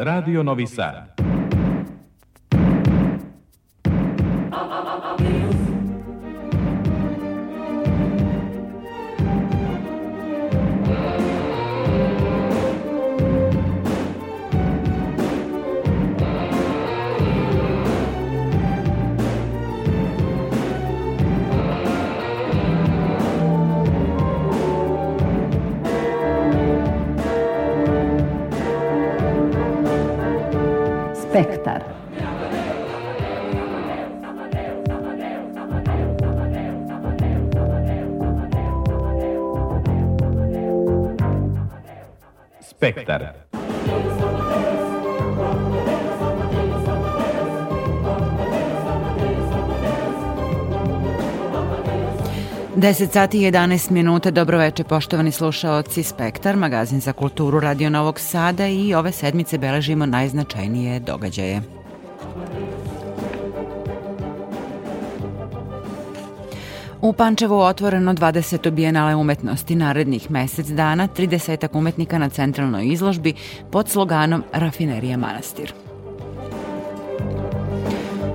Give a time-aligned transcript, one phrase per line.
[0.00, 1.27] Radio Novi Sad.
[43.08, 43.37] cantar.
[52.78, 58.66] 10 sati i 11 minuta, dobroveče poštovani slušaoci Spektar, magazin za kulturu Radio Novog Sada
[58.66, 61.62] i ove sedmice beležimo najznačajnije događaje.
[67.00, 68.70] U Pančevu otvoreno 20.
[68.70, 73.34] bijenale umetnosti narednih mesec dana, 30 umetnika na centralnoj izložbi
[73.70, 75.72] pod sloganom Rafinerija manastir.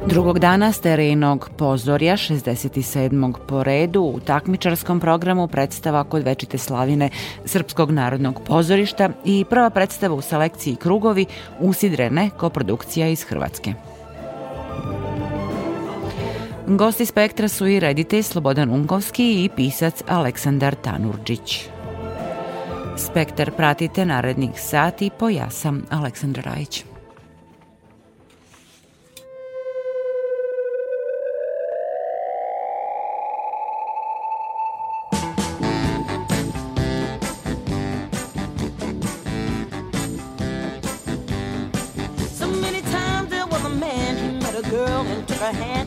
[0.08, 3.34] Drugog dana terenog pozorja 67.
[3.48, 7.10] po redu u takmičarskom programu predstava kod Večite slavine
[7.46, 11.26] Srpskog narodnog pozorišta i prva predstava u selekciji Krugovi
[11.60, 13.74] usidrene koprodukcija iz Hrvatske.
[16.68, 21.68] Gosti spektra su i reditelj Slobodan Unkovski i pisac Aleksandar Tanurđić.
[22.98, 26.84] Spektar pratite narednih sati po ja sam Aleksandar Rajić.
[45.56, 45.83] hand.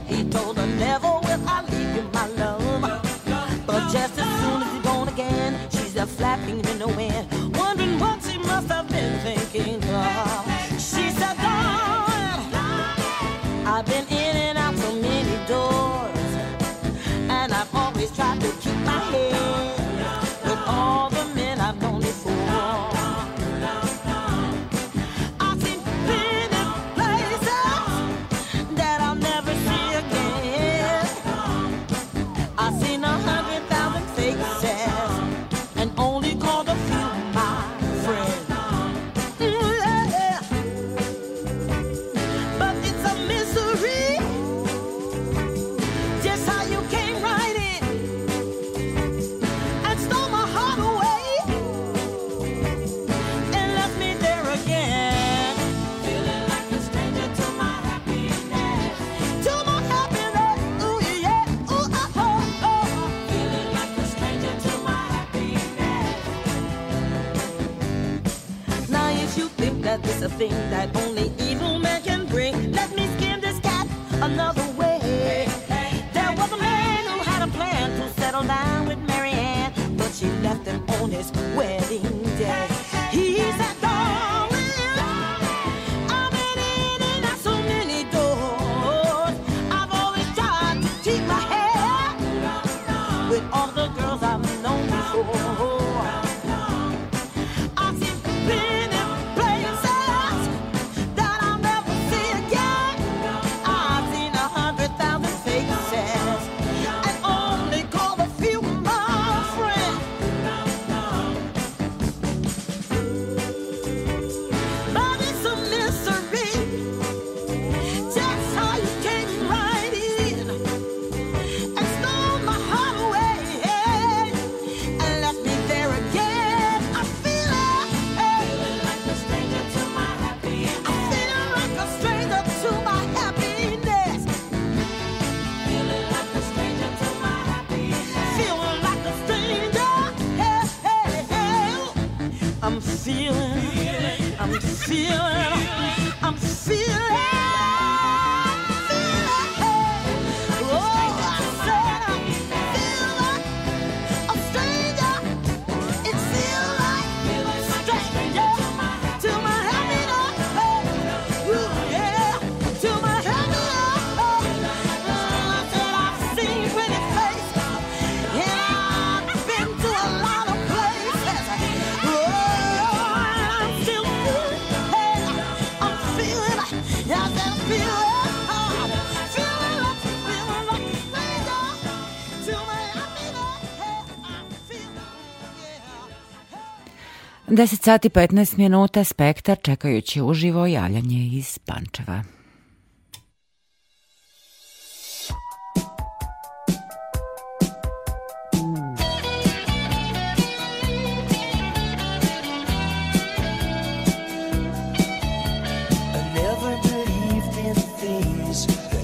[187.57, 192.23] 10 sati 15 minuta spektar čekajući uživo javljanje iz Pančeva.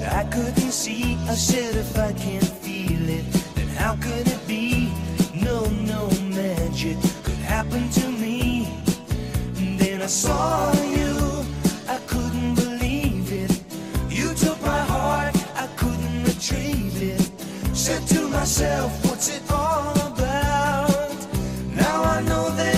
[0.02, 4.31] I couldn't see, I said if I can't feel it, then how could I?
[10.02, 11.46] I saw you,
[11.86, 13.62] I couldn't believe it.
[14.10, 17.30] You took my heart, I couldn't retrieve it.
[17.72, 21.16] Said to myself, what's it all about?
[21.76, 22.71] Now I know that.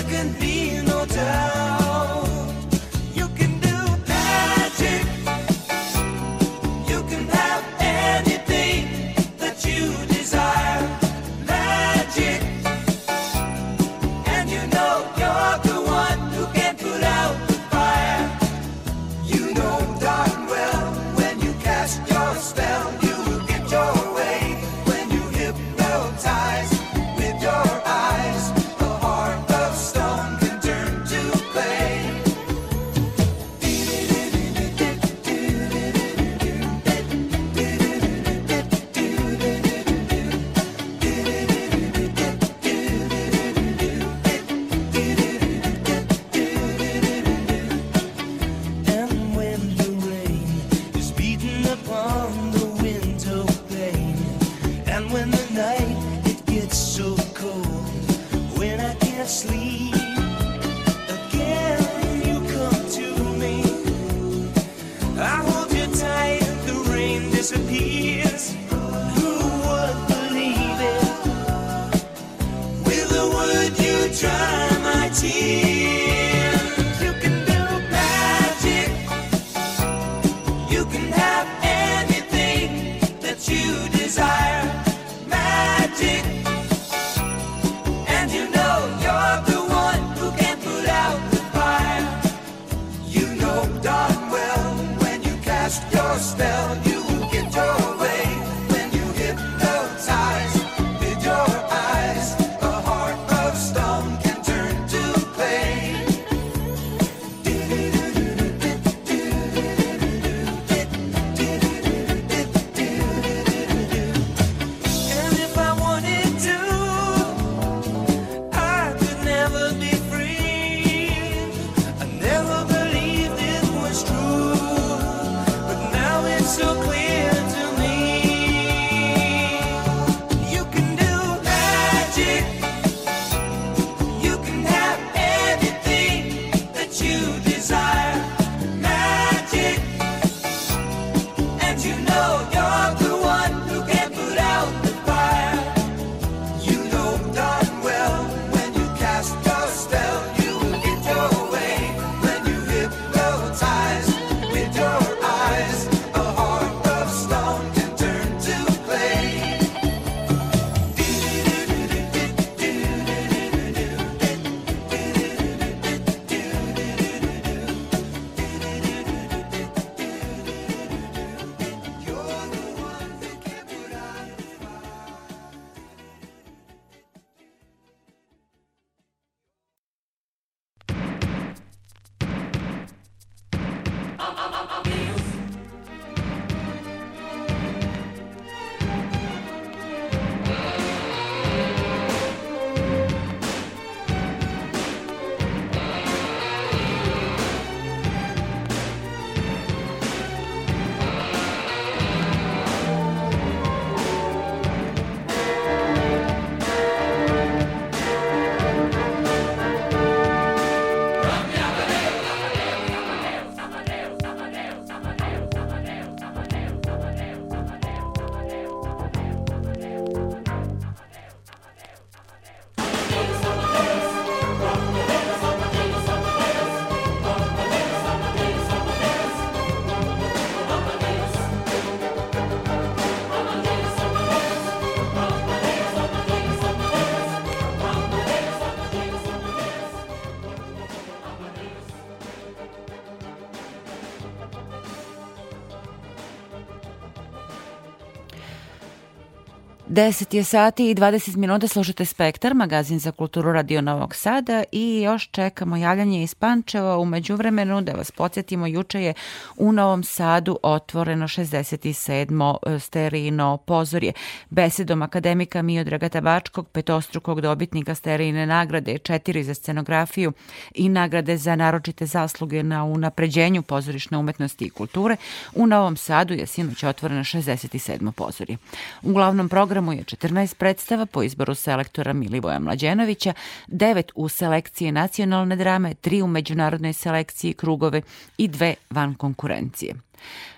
[249.95, 255.03] 10 je sati i 20 minuta slušate Spektar, magazin za kulturu Radio Novog Sada i
[255.03, 256.99] još čekamo javljanje iz Pančeva.
[256.99, 259.15] Umeđu vremenu, da vas podsjetimo, juče je
[259.57, 262.79] u Novom Sadu otvoreno 67.
[262.79, 264.13] sterino pozorje.
[264.51, 270.33] Besedom akademika Miodraga Tabačkog, petostrukog dobitnika sterine nagrade, četiri za scenografiju
[270.75, 275.17] i nagrade za naročite zasluge na unapređenju pozorišne umetnosti i kulture,
[275.55, 278.13] u Novom Sadu je sinoć otvoreno 67.
[278.13, 278.57] pozorje.
[279.03, 283.33] U glavnom programu programu je 14 predstava po izboru selektora Milivoja Mlađenovića,
[283.69, 288.03] 9 u selekciji nacionalne drame, 3 u međunarodnoj selekciji krugove
[288.39, 289.95] i dve van konkurencije.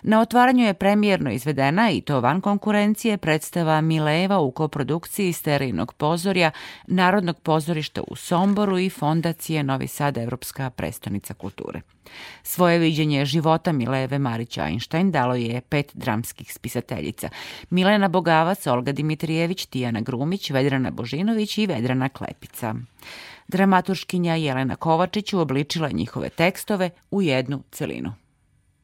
[0.03, 6.51] Na otvaranju je premijerno izvedena i to van konkurencije predstava Mileva u koprodukciji Sterijnog pozorja,
[6.87, 11.81] Narodnog pozorišta u Somboru i Fondacije Novi Sad Evropska prestonica kulture.
[12.43, 17.29] Svoje viđenje života Mileve Marić Einstein dalo je pet dramskih spisateljica.
[17.71, 22.75] Milena Bogavac, Olga Dimitrijević, Tijana Grumić, Vedrana Božinović i Vedrana Klepica.
[23.49, 28.26] Dramaturškinja Jelena Kovačić uobličila njihove tekstove u jednu celinu.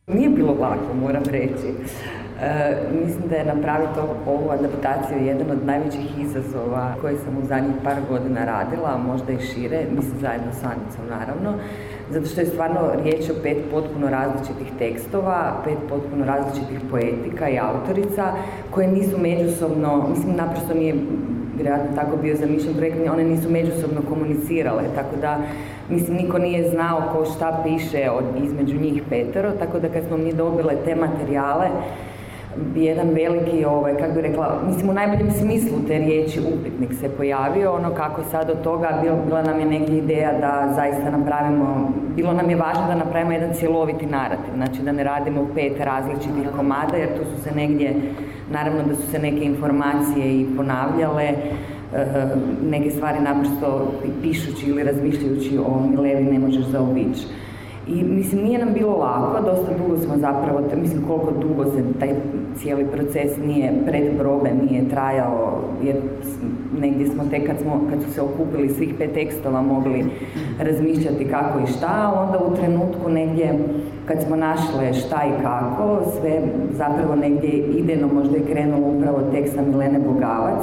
[0.07, 1.69] Nije bilo lako, moram reći.
[2.41, 7.75] E, mislim da je napraviti ovu adaptaciju jedan od najvećih izazova koje sam u zadnjih
[7.85, 11.55] par godina radila, a možda i šire, mislim zajedno s Anicom naravno,
[12.11, 17.59] zato što je stvarno riječ o pet potpuno različitih tekstova, pet potpuno različitih poetika i
[17.59, 18.33] autorica
[18.71, 20.95] koje nisu međusobno, mislim naprosto nije
[21.57, 25.39] vjerojatno tako bio zamišljen projekt, one nisu međusobno komunicirale, tako da
[25.89, 30.17] mislim niko nije znao ko šta piše od, između njih petero, tako da kad smo
[30.17, 31.67] mi dobile te materijale,
[32.75, 37.73] jedan veliki, ovaj, kako bi rekla, mislim u najboljem smislu te riječi upitnik se pojavio,
[37.73, 42.33] ono kako sad od toga bila, bila nam je neka ideja da zaista napravimo, bilo
[42.33, 46.97] nam je važno da napravimo jedan cjeloviti narativ, znači da ne radimo pet različitih komada,
[46.97, 47.95] jer tu su se negdje,
[48.51, 52.37] naravno da su se neke informacije i ponavljale, eh,
[52.71, 57.27] neke stvari naprosto pišući ili razmišljajući o Milevi ne možeš zaobići.
[57.89, 62.15] I mislim, nije nam bilo lako, dosta dugo smo zapravo, mislim koliko dugo se taj
[62.57, 65.97] cijeli proces nije pred probe nije trajao, jer
[66.81, 70.05] negdje smo tek kad, smo, kad su se okupili svih pet tekstova mogli
[70.61, 73.59] razmišljati kako i šta, a onda u trenutku negdje
[74.07, 79.63] kad smo našle šta i kako, sve zapravo negdje idejno možda je krenulo upravo teksta
[79.63, 80.63] Milene Bogavac,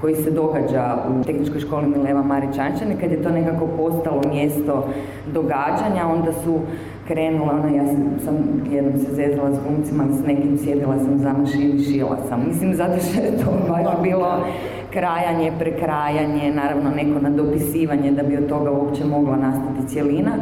[0.00, 4.88] koji se događa u tehničkoj školi Mileva Marićančane, kad je to nekako postalo mjesto
[5.32, 6.60] događanja, onda su
[7.08, 8.34] krenula, ono, ja sam, sam
[8.72, 12.44] jednom se zezala s glumcima, s nekim sjedila sam za mašini, šila sam.
[12.48, 14.44] Mislim, zato što je to baš bilo
[14.92, 20.32] krajanje, prekrajanje, naravno neko nadopisivanje da bi od toga uopće mogla nastati cjelina,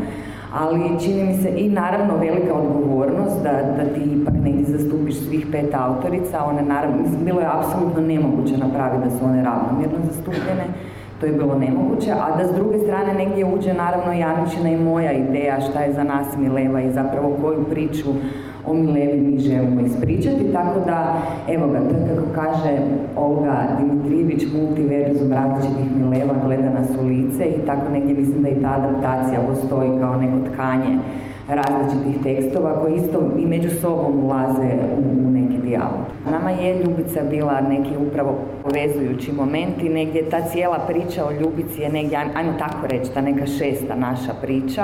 [0.54, 5.46] ali čini mi se i naravno velika odgovornost da, da ti ipak negdje zastupiš svih
[5.52, 10.64] pet autorica, one naravno, mislim, bilo je apsolutno nemoguće napraviti da su one ravnomjerno zastupljene,
[11.20, 15.12] to je bilo nemoguće, a da s druge strane negdje uđe naravno Janičina i moja
[15.12, 18.08] ideja šta je za nas Mileva i zapravo koju priču
[18.66, 22.78] o Milevi mi želimo ispričati, tako da, evo ga, to kako kaže
[23.16, 28.62] Olga Dimitrijević, multiverzum različitih Mileva gleda nas u lice i tako negdje mislim da i
[28.62, 30.98] ta adaptacija postoji kao neko tkanje
[31.48, 36.00] različitih tekstova koji isto i među sobom ulaze u neki dijalog.
[36.30, 41.82] Nama je Ljubica bila neki upravo povezujući moment i negdje ta cijela priča o Ljubici
[41.82, 44.82] je negdje, ajmo tako reći, ta neka šesta naša priča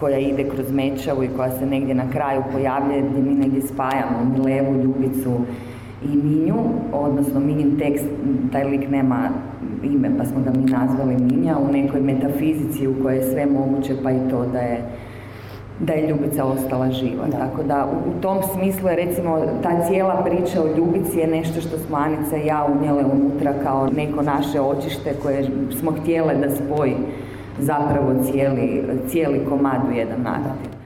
[0.00, 4.34] koja ide kroz Mečavu i koja se negdje na kraju pojavljuje gdje mi negdje spajamo
[4.36, 5.36] Milevu, Ljubicu
[6.04, 6.56] i Minju,
[6.92, 8.04] odnosno Minjin tekst,
[8.52, 9.28] taj lik nema
[9.82, 13.94] ime pa smo ga mi nazvali Minja, u nekoj metafizici u kojoj je sve moguće
[14.02, 14.82] pa i to da je
[15.80, 17.26] da je Ljubica ostala živa.
[17.26, 17.38] Da.
[17.38, 21.60] Tako da u, u tom smislu je recimo ta cijela priča o Ljubici je nešto
[21.60, 25.48] što smo Anica i ja unijele unutra kao neko naše očište koje
[25.80, 26.94] smo htjele da spoji
[27.60, 30.80] zapravo cijeli, cijeli komad u jedan narativ.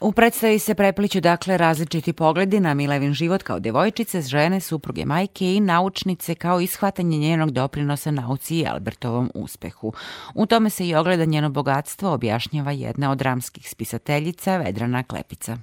[0.00, 5.54] U predstavi se prepliću dakle različiti pogledi na Milevin život kao devojčice, žene, supruge majke
[5.54, 9.92] i naučnice kao ishvatanje njenog doprinosa nauci i Albertovom uspehu.
[10.34, 15.56] U tome se i ogleda njeno bogatstvo, objašnjava jedna od ramskih spisateljica Vedrana Klepica.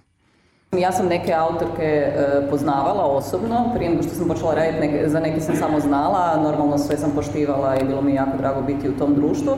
[0.78, 2.14] Ja sam neke autorke e,
[2.50, 6.78] poznavala osobno, prije nego što sam počela raditi, neke, za neke sam samo znala, normalno
[6.78, 9.58] sve sam poštivala i bilo mi jako drago biti u tom društvu.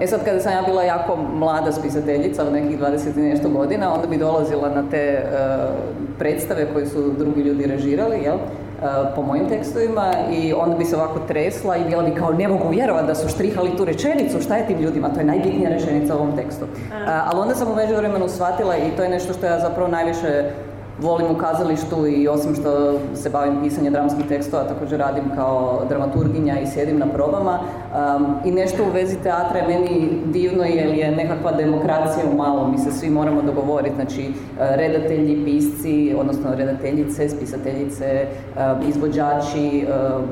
[0.00, 3.94] E sad kada sam ja bila jako mlada spisateljica od nekih 20 i nešto godina,
[3.94, 5.74] onda bi dolazila na te uh,
[6.18, 8.34] predstave koje su drugi ljudi režirali, jel?
[8.34, 8.84] Uh,
[9.14, 12.68] po mojim tekstovima i onda bi se ovako tresla i bila bi kao ne mogu
[12.68, 16.18] vjerovati da su štrihali tu rečenicu, šta je tim ljudima, to je najbitnija rečenica u
[16.18, 16.64] ovom tekstu.
[16.64, 20.50] Uh, ali onda sam u međuvremenu shvatila i to je nešto što ja zapravo najviše
[21.00, 26.60] volim u kazalištu i osim što se bavim pisanjem dramskih tekstova, također radim kao dramaturginja
[26.60, 27.58] i sjedim na probama.
[27.58, 32.70] Um, I nešto u vezi teatra je meni divno jer je nekakva demokracija u malom,
[32.70, 40.24] mi se svi moramo dogovoriti, znači uh, redatelji, pisci, odnosno redateljice, spisateljice, um, izvođači, uh,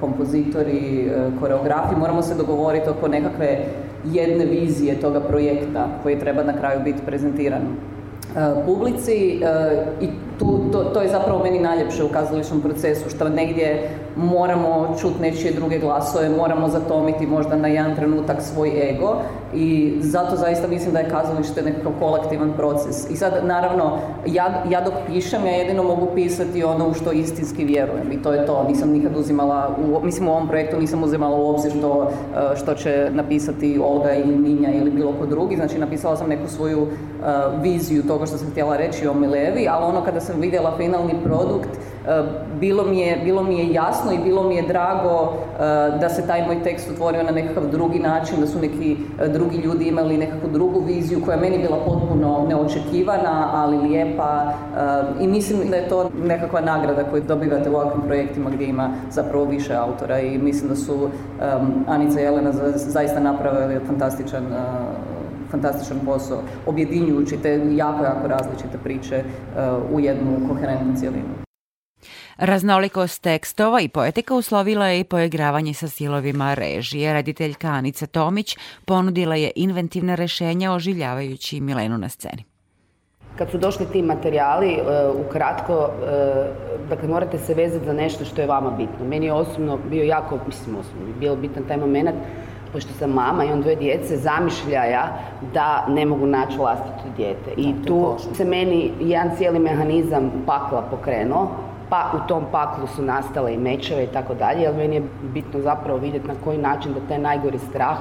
[0.00, 3.58] kompozitori, koreografi, moramo se dogovoriti oko nekakve
[4.04, 7.62] jedne vizije toga projekta koji treba na kraju biti prezentiran
[8.66, 13.90] publici uh, i tu, to, to je zapravo meni najljepše u kazališnom procesu, što negdje
[14.16, 19.16] moramo čuti nečije druge glasove, moramo zatomiti možda na jedan trenutak svoj ego
[19.54, 23.10] i zato zaista mislim da je kazalište nekakav kolektivan proces.
[23.10, 27.64] I sad, naravno, ja, ja dok pišem, ja jedino mogu pisati ono u što istinski
[27.64, 28.64] vjerujem i to je to.
[28.68, 32.10] Nisam nikad uzimala, u, mislim u ovom projektu nisam uzimala u obzir što,
[32.52, 36.48] e, što će napisati Olga ili Minja ili bilo ko drugi, znači napisala sam neku
[36.48, 36.88] svoju uh,
[37.62, 41.68] viziju toga što sam htjela reći o Milevi, ali ono kada sam vidjela finalni produkt,
[42.60, 46.26] bilo mi, je, bilo mi je jasno i bilo mi je drago uh, da se
[46.26, 48.96] taj moj tekst otvorio na nekakav drugi način, da su neki
[49.32, 54.52] drugi ljudi imali nekakvu drugu viziju koja je meni bila potpuno neočekivana, ali lijepa
[55.20, 59.44] i mislim da je to nekakva nagrada koju dobivate u ovakvim projektima gdje ima zapravo
[59.44, 61.08] više autora i mislim da su
[61.86, 64.44] Anica i Jelena zaista napravili fantastičan
[65.50, 71.45] fantastičan posao, objedinjujući te jako, jako različite priče uh, u jednu koherentnu cjelinu.
[72.36, 77.12] Raznolikost tekstova i poetika uslovila je i poigravanje sa stilovima režije.
[77.12, 82.44] Rediteljka Anica Tomić ponudila je inventivne rešenja oživljavajući Milenu na sceni.
[83.38, 84.82] Kad su došli ti materijali, e,
[85.26, 86.46] ukratko, e,
[86.88, 89.06] dakle morate se vezati za nešto što je vama bitno.
[89.06, 92.16] Meni je osobno bio jako, mislim osobno, bio bitan taj moment,
[92.72, 95.18] pošto sam mama i on dvoje djece, zamišljaja
[95.54, 97.50] da ne mogu naći vlastito dijete.
[97.56, 101.48] I tu se meni jedan cijeli mehanizam pakla pokrenuo,
[101.88, 105.02] pa u tom paklu su nastale i mečeve i tako dalje, ali meni je
[105.34, 107.98] bitno zapravo vidjeti na koji način da taj najgori strah,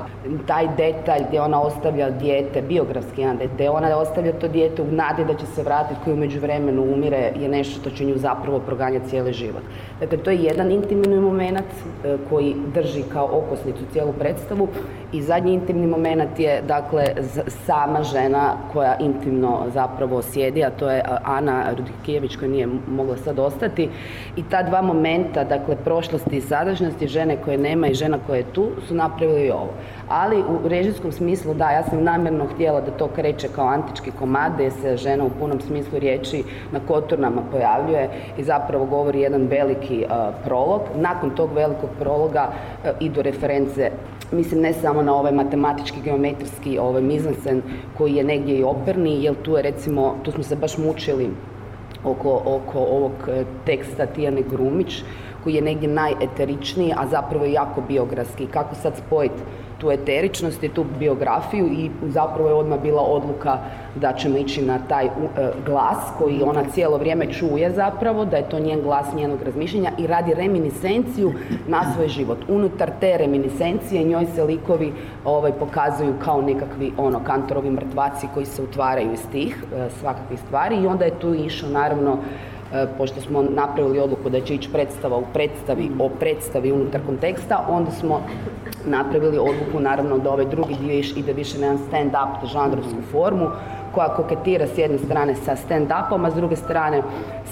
[0.47, 5.25] taj detalj gdje ona ostavlja dijete, biografski jedan detalj, ona ostavlja to dijete u nadi
[5.25, 9.09] da će se vratiti koji u međuvremenu umire je nešto što će nju zapravo proganjati
[9.09, 9.63] cijeli život.
[9.99, 11.65] Dakle, to je jedan intimni moment
[12.03, 14.67] e, koji drži kao okosnicu cijelu predstavu
[15.15, 17.03] i zadnji intimni moment je dakle
[17.65, 23.39] sama žena koja intimno zapravo sjedi, a to je Ana Rudikijević koja nije mogla sad
[23.39, 23.89] ostati
[24.35, 28.53] i ta dva momenta, dakle prošlosti i sadašnjosti, žene koje nema i žena koja je
[28.53, 29.69] tu, su napravili ovo.
[30.09, 34.53] Ali u režijskom smislu, da, ja sam namjerno htjela da to kreće kao antički komad,
[34.53, 40.05] gdje se žena u punom smislu riječi na koturnama pojavljuje i zapravo govori jedan veliki
[40.05, 40.81] uh, prolog.
[40.95, 43.91] Nakon tog velikog prologa uh, idu reference
[44.31, 47.61] mislim ne samo na ovaj matematički, geometrijski ovaj mizansen
[47.97, 51.29] koji je negdje i operni, jer tu je recimo, tu smo se baš mučili
[52.03, 55.03] oko, oko ovog e, teksta Tijane Grumić,
[55.43, 58.47] koji je negdje najeteričniji, a zapravo jako biografski.
[58.47, 59.41] Kako sad spojiti
[59.77, 63.57] tu eteričnost i tu biografiju i zapravo je odmah bila odluka
[63.95, 65.11] da ćemo ići na taj uh,
[65.65, 70.07] glas koji ona cijelo vrijeme čuje zapravo, da je to njen glas njenog razmišljenja i
[70.07, 71.33] radi reminiscenciju
[71.67, 72.37] na svoj život.
[72.47, 74.93] Unutar te reminiscencije njoj se likovi
[75.25, 80.75] ovaj, pokazuju kao nekakvi ono, kantorovi mrtvaci koji se utvaraju iz tih uh, svakakvih stvari
[80.75, 82.17] i onda je tu išao naravno
[82.54, 82.54] E,
[82.97, 87.91] pošto smo napravili odluku da će ići predstava u predstavi o predstavi unutar konteksta, onda
[87.91, 88.21] smo
[88.85, 93.47] napravili odluku naravno da ovaj drugi dio ide više na jedan stand-up žanrovsku formu
[93.95, 97.01] koja koketira s jedne strane sa stand-upom, a s druge strane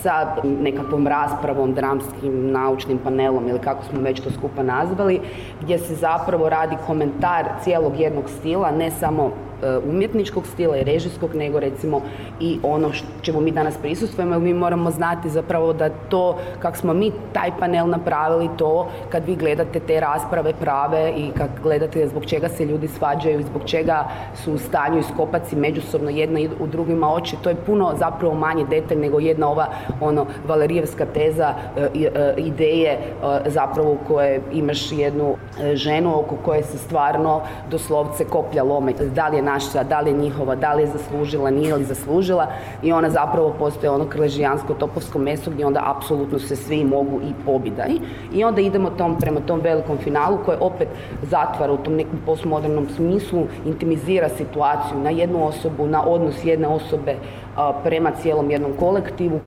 [0.02, 5.20] sa nekakvom raspravom, dramskim, naučnim panelom ili kako smo već to skupa nazvali,
[5.62, 9.53] gdje se zapravo radi komentar cijelog jednog stila, ne samo E,
[9.90, 12.02] umjetničkog stila i režijskog, nego recimo
[12.40, 17.12] i ono čemu mi danas prisustvujemo, mi moramo znati zapravo da to, kako smo mi
[17.34, 22.50] taj panel napravili, to kad vi gledate te rasprave prave i kad gledate zbog čega
[22.50, 27.36] se ljudi svađaju i zbog čega su u stanju iskopati međusobno jedna u drugima oči,
[27.42, 29.68] to je puno zapravo manji detalj nego jedna ova
[30.02, 33.00] ono valerijevska teza e, e, ideje
[33.46, 35.36] zapravo koje imaš jednu
[35.74, 38.94] ženu oko koje se stvarno doslovce koplja lome.
[39.16, 42.48] Da li je naša, da li je njihova, da li je zaslužila, nije li zaslužila
[42.84, 47.34] i ona zapravo postoje ono krležijansko topovsko meso gdje onda apsolutno se svi mogu i
[47.46, 48.02] pobidani.
[48.34, 50.88] I onda idemo tom, prema tom velikom finalu koje opet
[51.22, 57.16] zatvara u tom nekom postmodernom smislu, intimizira situaciju na jednu osobu, na odnos jedne osobe
[57.56, 59.40] a, prema cijelom jednom kolektivu.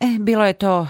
[0.00, 0.86] E, bilo je to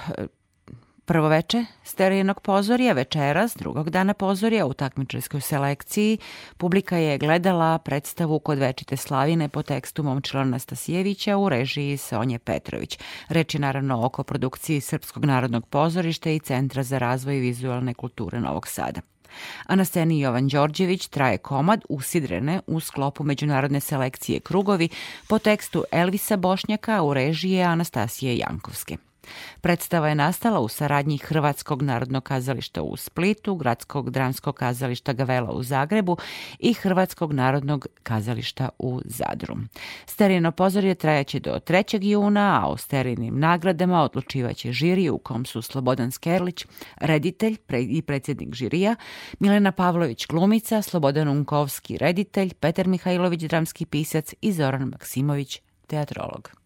[1.12, 6.18] Prvo veče sterijenog pozorija večeras, drugog dana pozorija u takmičarskoj selekciji,
[6.56, 12.98] publika je gledala predstavu kod večite slavine po tekstu Momčila Nastasijevića u režiji Sonje Petrović.
[13.28, 18.68] Reč je naravno oko produkciji Srpskog narodnog pozorišta i Centra za razvoj vizualne kulture Novog
[18.68, 19.00] Sada.
[19.66, 24.88] A na sceni Jovan Đorđević traje komad usidrene u sklopu međunarodne selekcije Krugovi
[25.28, 29.11] po tekstu Elvisa Bošnjaka u režije Anastasije Jankovske.
[29.60, 35.62] Predstava je nastala u saradnji Hrvatskog narodnog kazališta u Splitu, Gradskog dramskog kazališta Gavela u
[35.62, 36.16] Zagrebu
[36.58, 39.56] i Hrvatskog narodnog kazališta u Zadru.
[40.06, 42.04] Sterijeno pozorje trajaće do 3.
[42.04, 48.54] juna, a o sterijenim nagradama odlučivaće žiri u kom su Slobodan Skerlić, reditelj i predsjednik
[48.54, 48.96] žirija,
[49.38, 56.61] Milena Pavlović glumica, Slobodan Unkovski reditelj, Petar Mihajlović dramski pisac i Zoran Maksimović teatrolog.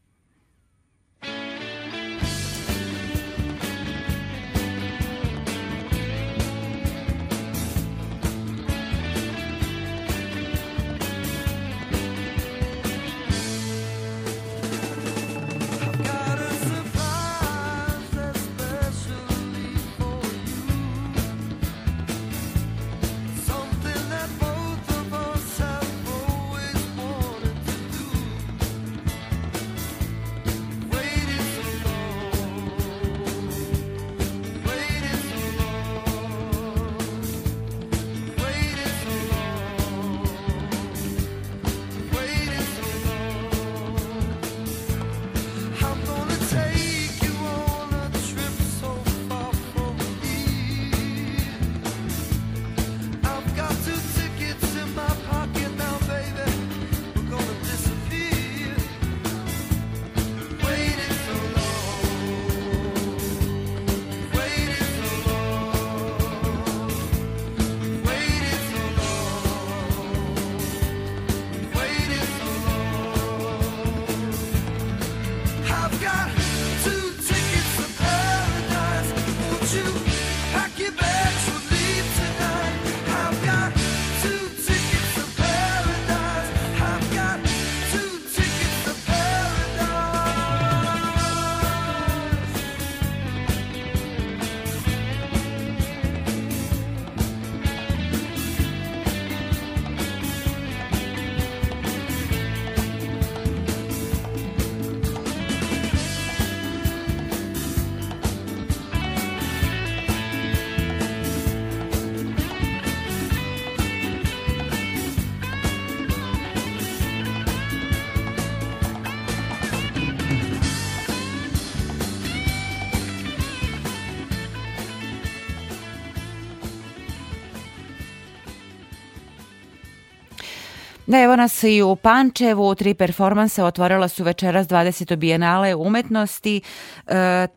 [131.06, 135.16] Da, evo nas i u Pančevu, tri performansa otvorila su večeras 20.
[135.16, 136.60] bijenale umetnosti.
[137.06, 137.48] E, e,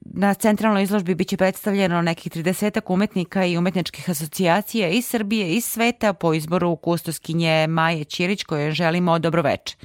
[0.00, 6.12] na centralnoj izložbi biće predstavljeno nekih 30 umetnika i umetničkih asocijacija iz Srbije i sveta
[6.12, 9.76] po izboru kustoskinje Maje Ćirić koje želimo dobroveče.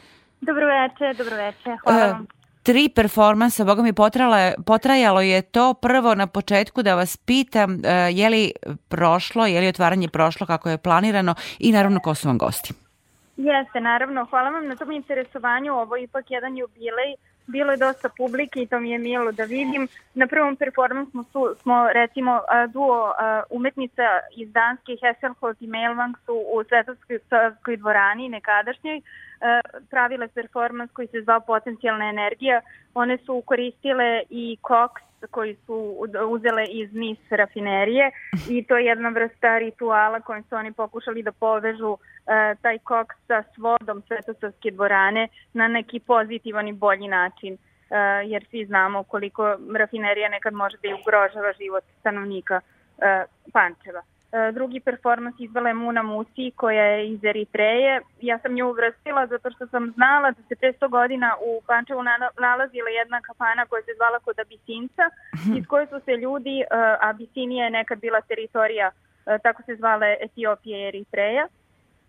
[0.41, 2.27] Dobroveče, dobroveče, hvala E, vam.
[2.63, 7.89] tri performansa, boga mi potrala, potrajalo je to prvo na početku da vas pitam e,
[8.12, 8.51] je li
[8.88, 12.87] prošlo, je li otvaranje prošlo kako je planirano i naravno ko su vam gosti.
[13.38, 17.15] Jeste, naravno, hvala vam na tom interesovanju, ovo je ipak jedan jubilej,
[17.47, 19.88] bilo je dosta publike i to mi je milo da vidim.
[20.13, 23.13] Na prvom performansu su, smo recimo duo
[23.50, 24.04] umetnica
[24.36, 29.02] iz Danske Hesselholt i Mailwang su u Svetovskoj dvorani nekadašnjoj
[29.89, 32.62] pravile performans koji se zvao Potencijalna energija.
[32.93, 35.95] One su koristile i koks koji su
[36.30, 38.12] uzele iz NIS rafinerije
[38.49, 43.15] i to je jedna vrsta rituala kojim su oni pokušali da povežu e, taj koks
[43.27, 47.58] sa svodom Svetosavske dvorane na neki pozitivan i bolji način e,
[48.25, 52.62] jer svi znamo koliko rafinerija nekad može da i ugrožava život stanovnika
[52.97, 54.01] e, Pančeva.
[54.32, 58.02] E, Drugi performans izvela je Muna Musi koja je iz Eritreje.
[58.22, 62.04] Ja sam nju uvrstila zato što sam znala da se pre 100 godina u Pančevu
[62.04, 65.04] na- nalazila jedna kafana koja se zvala kod Abisinca
[65.58, 66.66] iz koje su se ljudi, e,
[67.02, 68.92] Abisinija je nekad bila teritorija,
[69.26, 71.48] e, tako se zvale Etiopije i Eritreja,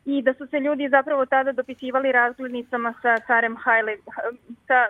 [0.05, 3.97] i da su se ljudi zapravo tada dopisivali razglednicama sa carem Haile,
[4.67, 4.87] sa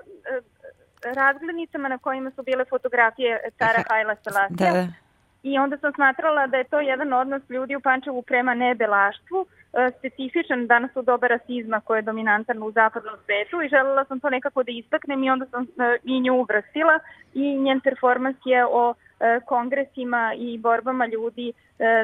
[1.14, 4.72] razglednicama na kojima su bile fotografije cara Haila Selasija.
[4.72, 5.07] Da, da.
[5.42, 9.90] I onda sam smatrala da je to jedan odnos ljudi u Pančevu prema nebelaštvu, e,
[9.98, 14.30] specifičan danas u doba rasizma koji je dominantan u zapadnom svetu i želela sam to
[14.30, 16.98] nekako da istaknem i onda sam e, i nju uvrstila
[17.34, 21.52] i njen performans je o e, kongresima i borbama ljudi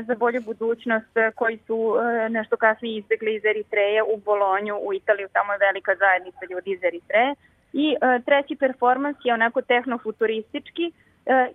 [0.07, 1.97] za bolju budućnost koji su
[2.31, 6.85] nešto kasnije izbegli iz Eritreje u Bolonju, u Italiju, tamo je velika zajednica ljudi iz
[6.85, 7.35] Eritreje.
[7.73, 10.93] I treći performans je onako tehnofuturistički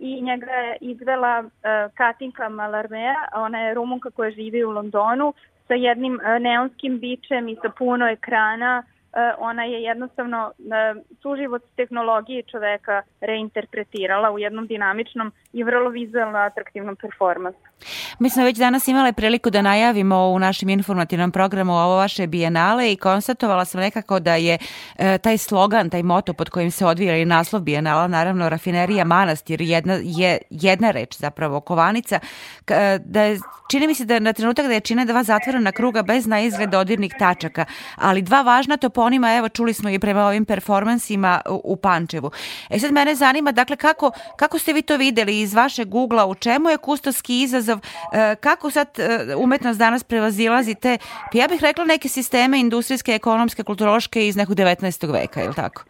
[0.00, 5.34] i njega je izvela e, Katinka Malarmea, ona je rumunka koja živi u Londonu
[5.70, 8.82] sa jednim e, neonskim bičem i sa puno ekrana.
[8.82, 16.38] E, ona je jednostavno e, suživot tehnologije čoveka reinterpretirala u jednom dinamičnom i vrlo vizualno
[16.38, 17.69] atraktivnom performansu.
[18.18, 22.92] Mi smo već danas imale priliku da najavimo u našem informativnom programu ovo vaše bijenale
[22.92, 24.58] i konstatovala sam nekako da je
[24.96, 29.60] e, taj slogan, taj moto pod kojim se odvija i naslov bijenala, naravno rafinerija manastir,
[29.60, 32.18] jedna, je jedna reč zapravo, kovanica,
[32.64, 33.40] k- e, da je,
[33.70, 36.70] čini mi se da na trenutak da je čine dva zatvorena kruga bez na izgled
[36.70, 37.64] dodirnih tačaka,
[37.96, 42.30] ali dva važna toponima, evo čuli smo i prema ovim performansima u, u Pančevu.
[42.70, 46.34] E sad mene zanima, dakle, kako, kako ste vi to videli iz vašeg Google-a, u
[46.34, 50.98] čemu je kustoski izazov, e, kako sad e, umetnost danas prevazilazi te,
[51.32, 55.12] pa ja bih rekla neke sisteme industrijske, ekonomske, kulturološke iz nekog 19.
[55.12, 55.84] veka, je tako?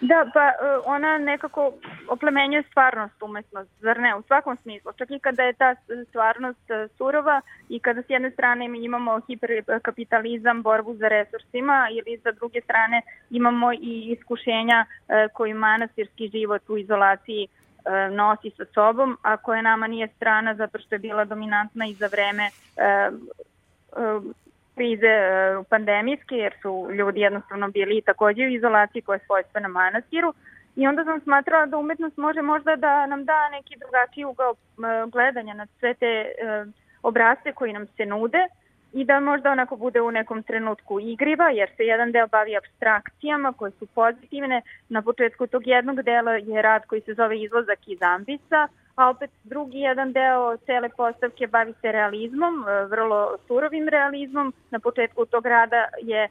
[0.00, 0.52] Da, pa e,
[0.84, 1.72] ona nekako
[2.08, 4.92] oplemenjuje stvarnost umetnost, zar ne, u svakom smislu.
[4.92, 5.74] Čak i kada je ta
[6.08, 6.66] stvarnost
[6.98, 12.60] surova i kada s jedne strane mi imamo hiperkapitalizam, borbu za resursima ili sa druge
[12.60, 14.86] strane imamo i iskušenja
[15.32, 17.48] koji manastirski život u izolaciji
[18.10, 22.06] nosi sa sobom, a koja nama nije strana zato što je bila dominantna i za
[22.06, 22.50] vreme e,
[22.84, 23.10] e,
[24.74, 30.34] krize e, pandemijske, jer su ljudi jednostavno bili takođe u izolaciji koja je svojstvena manastiru.
[30.76, 35.10] I onda sam smatrala da umetnost može možda da nam da neki drugačiji ugao e,
[35.10, 36.64] gledanja na sve te e,
[37.02, 38.46] obrazce koji nam se nude
[38.92, 43.52] i da možda onako bude u nekom trenutku igriva, jer se jedan deo bavi abstrakcijama
[43.52, 44.62] koje su pozitivne.
[44.88, 49.30] Na početku tog jednog dela je rad koji se zove Izlazak iz ambisa, a opet
[49.44, 54.54] drugi jedan deo cele postavke bavi se realizmom, e, vrlo surovim realizmom.
[54.70, 56.28] Na početku tog rada je e,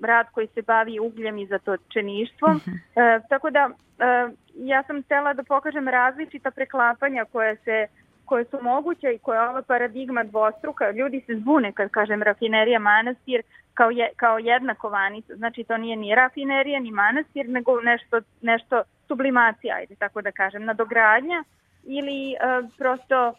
[0.00, 2.60] rad koji se bavi ugljem i zatočeništvom.
[2.96, 7.86] E, tako da e, ja sam htela da pokažem različita preklapanja koje se
[8.32, 10.90] koje su moguće i koja je ova paradigma dvostruka.
[10.90, 13.42] Ljudi se zbune kad kažem rafinerija manastir
[13.74, 15.36] kao, je, kao jedna kovanica.
[15.36, 20.64] Znači to nije ni rafinerija ni manastir, nego nešto, nešto sublimacija, ajde tako da kažem,
[20.64, 21.44] nadogradnja
[21.84, 23.34] ili uh, prosto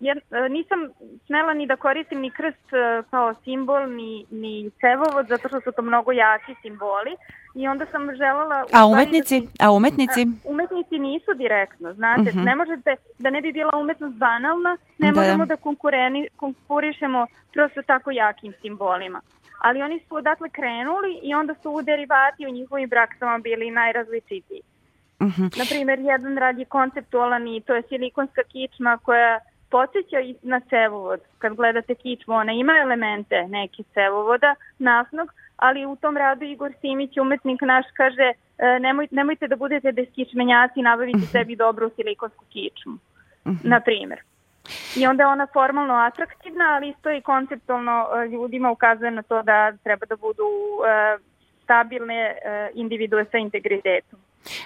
[0.00, 0.78] jer nisam
[1.26, 5.72] smela ni da koristim ni krst e, kao simbol, ni, ni cevovod, zato što su
[5.72, 7.16] to mnogo jaki simboli.
[7.54, 8.64] I onda sam želela...
[8.64, 9.40] stvari A da umetnici?
[9.40, 10.26] se- A umetnici?
[10.44, 12.40] Umetnici nisu direktno, znate, Mhm.
[12.40, 15.20] ne možete, da ne bi bila umetnost banalna, ne Da.
[15.20, 19.20] možemo da konkureni, konkurišemo prosto tako jakim simbolima.
[19.60, 24.60] Ali oni su odatle krenuli i onda su u derivati u njihovim braksama bili najrazličitiji.
[25.22, 25.42] Mhm.
[25.42, 29.38] Na primjer, jedan rad je konceptualan i to je silikonska kičma koja
[29.70, 31.20] podsjeća i na cevovod.
[31.38, 37.16] Kad gledate kičmu, ona ima elemente neke cevovoda, naftnog, ali u tom radu Igor Simić,
[37.16, 42.98] umetnik naš, kaže e, nemoj, nemojte da budete beskičmenjaci, nabavite sebi dobru silikonsku kičmu,
[43.44, 44.20] na primjer.
[44.96, 49.42] I onda je ona formalno atraktivna, ali isto i konceptualno e, ljudima ukazuje na to
[49.42, 50.44] da treba da budu
[50.86, 51.18] e,
[51.64, 52.36] stabilne
[52.74, 54.18] individue sa integritetom.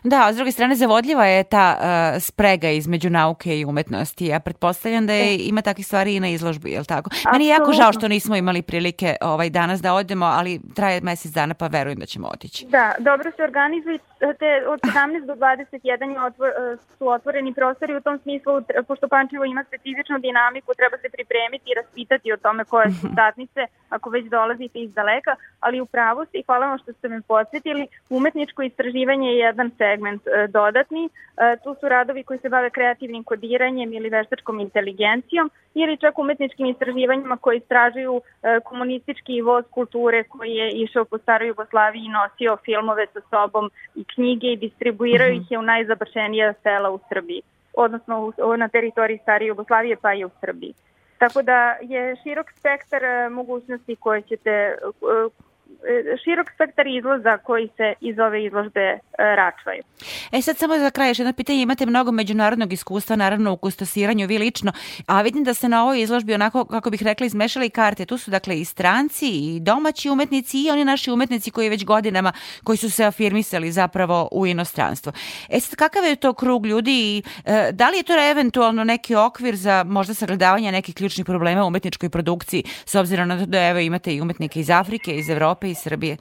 [0.05, 4.27] Da, a s druge strane zavodljiva je ta uh, sprega između nauke i umetnosti.
[4.27, 7.11] Ja pretpostavljam da je, ima takvih stvari i na izložbi, je li tako?
[7.33, 11.33] Meni je jako žao što nismo imali prilike ovaj, danas da odemo, ali traje mesec
[11.33, 12.67] dana pa verujem da ćemo otići.
[12.67, 17.97] Da, dobro se organizuju te od 17 do 21 je otvor, e, su otvoreni prostori
[17.97, 18.53] u tom smislu,
[18.89, 23.61] pošto Pančevo ima specifičnu dinamiku, treba se pripremiti i raspitati o tome koje su satnice
[23.89, 27.21] ako već dolazite iz daleka, ali u pravu ste i hvala vam što ste me
[27.23, 32.71] podsjetili, umetničko istraživanje je jedan segment e, dodatni, E, tu su radovi koji se bave
[32.71, 40.25] kreativnim kodiranjem ili veštačkom inteligencijom ili čak umetničkim istraživanjima koji istražuju e, komunistički voz kulture
[40.25, 45.29] koji je išao po staroj Jugoslaviji i nosio filmove sa sobom i knjige i distribuirao
[45.29, 47.43] ih je u najzabašenija sela u Srbiji,
[47.75, 50.75] odnosno na teritoriji stare Jugoslavije pa i u Srbiji.
[51.19, 54.77] Tako da je širok spektar mogućnosti koje ćete
[56.25, 59.83] širok spektar izlaza koji se iz ove izložbe e, račvaju.
[60.33, 64.27] E sad samo za kraj još jedno pitanje, imate mnogo međunarodnog iskustva naravno u kustosiranju
[64.27, 64.73] vi lično,
[65.07, 68.31] a vidim da ste na ovoj izložbi onako kako bih rekla izmešali karte, tu su
[68.31, 72.33] dakle i stranci i domaći umetnici i oni naši umetnici koji već godinama
[72.65, 75.13] koji su se afirmisali zapravo u inostranstvo.
[75.49, 79.15] E sad kakav je to krug ljudi i e, da li je to eventualno neki
[79.15, 83.69] okvir za možda sagledavanje nekih ključnih problema u umetničkoj produkciji s obzirom na to da
[83.69, 86.17] evo imate i umetnike iz Afrike, iz Evrope i Srbije.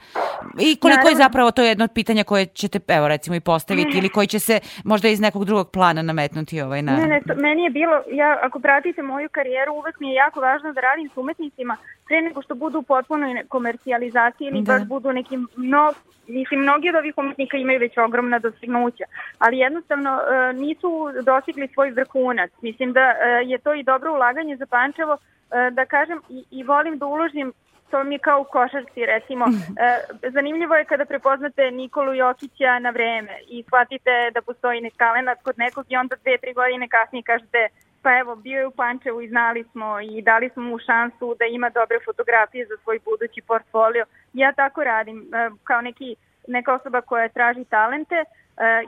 [0.58, 4.08] I koliko je zapravo to jedno od pitanja koje ćete evo recimo i postaviti ili
[4.08, 6.96] koji će se možda iz nekog drugog plana nametnuti ovaj na...
[6.96, 10.40] Ne, ne, to- meni je bilo, ja, ako pratite moju karijeru, uvek mi je jako
[10.40, 11.76] važno da radim s umetnicima
[12.08, 14.72] pre nego što budu u potpunoj komercijalizaciji ili Da.
[14.72, 15.92] baš budu neki mno,
[16.28, 19.04] mislim, mnogi od ovih umetnika imaju već ogromna dostignuća,
[19.38, 20.88] ali jednostavno e, nisu
[21.24, 22.50] dostigli svoj vrhunac.
[22.62, 26.62] Mislim da e, je to i dobro ulaganje za Pančevo, e, da kažem, i, i
[26.62, 27.52] volim da uložim
[27.90, 29.44] to mi je kao u košarci recimo.
[29.46, 35.42] E, zanimljivo je kada prepoznate Nikolu Jokića na vreme i shvatite da postoji nek talenat
[35.42, 37.68] kod nekog i onda dve, tri godine kasnije kažete
[38.02, 41.44] pa evo, bio je u Pančevu i znali smo i dali smo mu šansu da
[41.44, 44.04] ima dobre fotografije za svoj budući portfolio.
[44.32, 46.16] Ja tako radim, e, kao neki,
[46.48, 48.24] neka osoba koja traži talente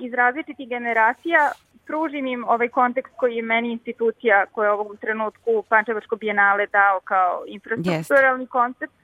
[0.01, 1.53] iz različitih generacija,
[1.87, 6.67] pružim im ovaj kontekst koji je meni institucija koja je u ovom trenutku Pančevačko bijenale
[6.67, 9.02] dao kao infrastrukturalni koncept e,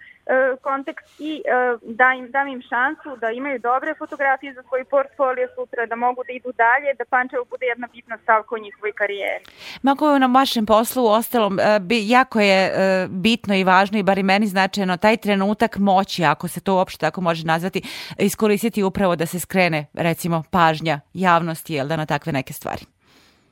[0.62, 5.49] kontekst i e, da im, dam im šansu da imaju dobre fotografije za svoj portfolio
[5.55, 9.45] sutra, da mogu da idu dalje, da Pančevo bude jedna bitna stavka u njihovoj karijeri.
[9.83, 14.03] Mako je na vašem poslu, u ostalom, e, jako je e, bitno i važno i
[14.03, 17.83] bar i meni značajno taj trenutak moći, ako se to uopšte tako može nazvati,
[18.19, 22.98] iskoristiti upravo da se skrene, recimo, pažnja javnosti, jel da, na takve neke stvari.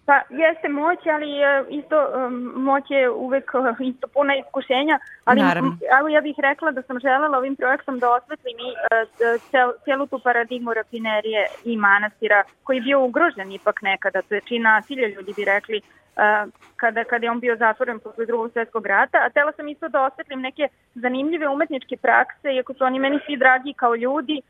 [0.07, 2.31] Pa jeste moć, ali e, isto e,
[2.69, 5.41] moć je uvek e, isto puna iskušenja, ali
[5.99, 8.71] evo ja bih rekla da sam želela ovim projektom da osvetlim i
[9.51, 14.41] cel, celu tu paradigmu rafinerije i manastira koji je bio ugrožen ipak nekada, to je
[14.41, 15.81] čin nasilja, ljudi bi rekli,
[16.77, 20.03] kada, kada je on bio zatvoren posle drugog svjetskog rata, a tela sam isto da
[20.03, 24.43] osvetlim neke zanimljive umetničke prakse, iako su oni meni svi dragi kao ljudi,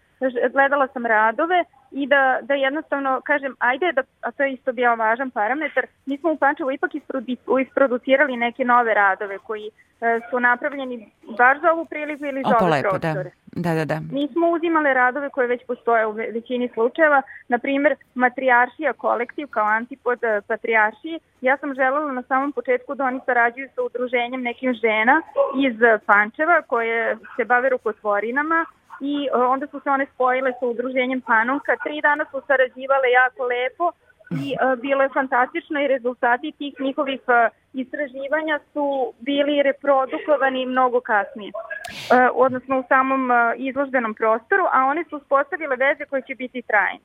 [0.52, 1.64] gledala sam radove
[2.00, 6.18] i da, da jednostavno kažem, ajde, da, a to je isto bio važan parametar, mi
[6.18, 11.72] smo u Pančevu ipak isprodu- isproducirali neke nove radove koji e, su napravljeni baš za
[11.72, 13.12] ovu priliku ili za ove lepo, da.
[13.12, 13.30] prostore.
[13.52, 14.00] Da, da, da.
[14.12, 19.66] Nismo uzimale radove koje već postoje u ve- većini slučajeva, na primjer Matrijaršija kolektiv kao
[19.66, 21.18] antipod e, Patrijaršiji.
[21.40, 25.22] Ja sam želela na samom početku da oni sarađuju sa udruženjem nekim žena
[25.66, 28.66] iz Pančeva koje se bave rukotvorinama
[29.00, 31.76] i e, onda su se one spojile sa udruženjem Panonka.
[31.86, 33.86] Tri dana su sarađivale jako lepo
[34.30, 41.00] i e, bilo je fantastično i rezultati tih njihovih e, istraživanja su bili reprodukovani mnogo
[41.00, 46.34] kasnije, e, odnosno u samom e, izložbenom prostoru, a one su uspostavile veze koje će
[46.34, 47.00] biti trajne.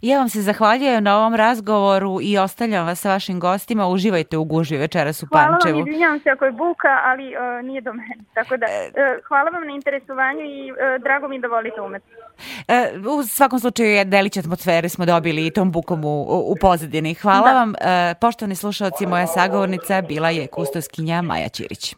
[0.00, 3.88] Ja vam se zahvaljujem na ovom razgovoru i ostavljam vas sa vašim gostima.
[3.88, 5.78] Uživajte u gužvi večeras u Hvala Pančevu.
[5.78, 8.24] vam, izvinjavam se ako je buka, ali e, nije do mene.
[8.34, 8.90] Tako da, e,
[9.28, 12.17] hvala vam na interesovanju i e, drago mi da volite umetnost.
[12.68, 17.14] E, u svakom slučaju je delić atmosfere smo dobili i tom bukom u, u, pozadini.
[17.14, 17.52] Hvala Da.
[17.54, 17.74] vam.
[17.80, 21.94] E, poštovani slušalci, moja sagovornica bila je kustoskinja Maja Ćirić.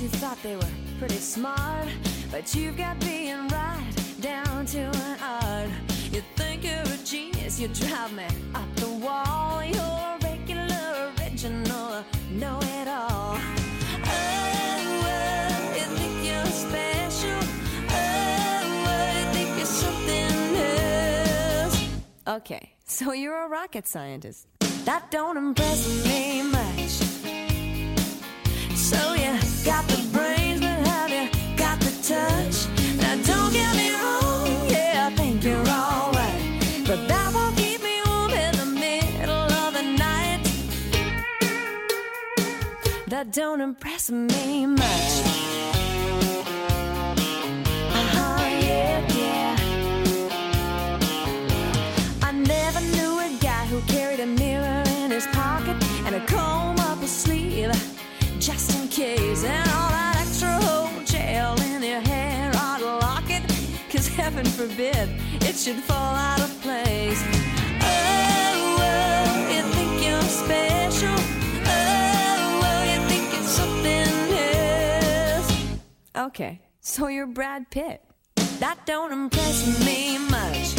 [0.00, 1.88] Who thought they were pretty smart,
[2.30, 5.70] but you've got being right down to an art.
[6.12, 9.62] You think you're a genius, you drive me up the wall.
[9.64, 13.36] You're a regular, original, know it all.
[13.36, 14.18] Oh,
[15.04, 17.40] oh, you think you're special.
[17.90, 17.96] Oh,
[18.86, 21.76] oh, you think you're something else.
[22.26, 24.46] Okay, so you're a rocket scientist.
[24.84, 26.90] That don't impress me much.
[28.74, 29.32] So you
[29.64, 30.37] got the brains,
[32.08, 32.66] touch?
[33.02, 36.40] Now don't get me wrong, yeah, I think you're alright.
[36.86, 40.40] But that won't keep me warm in the middle of the night.
[43.08, 45.12] That don't impress me much.
[47.98, 49.56] Uh-huh, yeah, yeah.
[52.22, 56.78] I never knew a guy who carried a mirror in his pocket and a comb
[56.78, 57.70] up his sleeve
[58.40, 59.44] just in case.
[64.80, 67.20] it should fall out of place.
[67.80, 71.16] Oh, oh you think you're special?
[71.66, 74.08] Oh, oh, you think something
[75.34, 75.52] else?
[76.16, 78.02] Okay, so you're Brad Pitt.
[78.60, 80.76] That don't impress me much.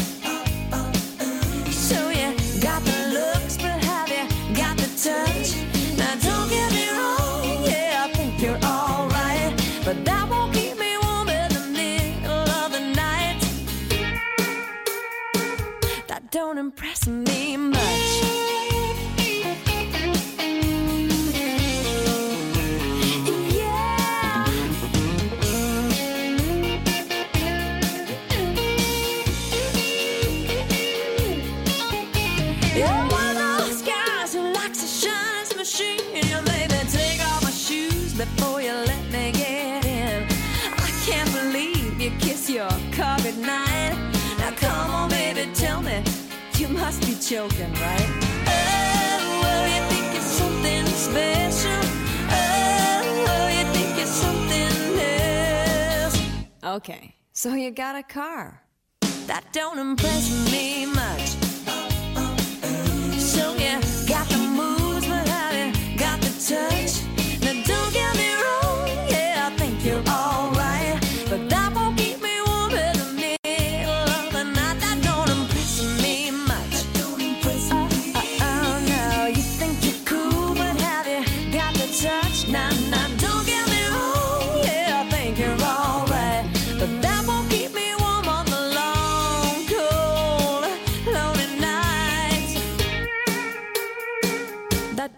[1.74, 5.49] So you got the looks, but have you got the touch?
[16.32, 18.59] don't impress me much.
[47.30, 48.10] choking, right?
[48.48, 49.22] Oh,
[56.64, 58.64] oh, okay, so you got a car.
[59.28, 61.38] That don't impress me much.
[63.20, 67.09] So you got the moves, but have you got the touch?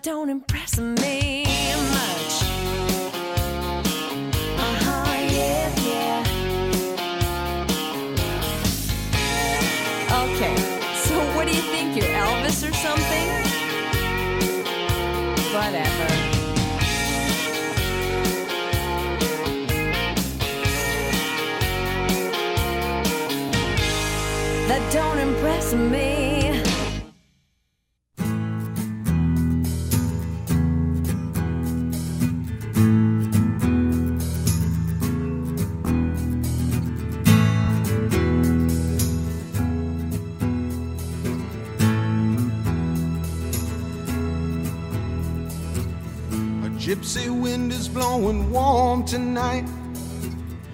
[0.02, 2.34] don't impress me much.
[4.58, 6.24] Uh huh, yeah, yeah.
[10.24, 10.56] Okay,
[11.06, 11.96] so what do you think?
[11.96, 13.28] You're Elvis or something?
[15.54, 16.08] Whatever.
[24.68, 26.21] that don't impress me.
[46.92, 49.66] gypsy wind is blowing warm tonight.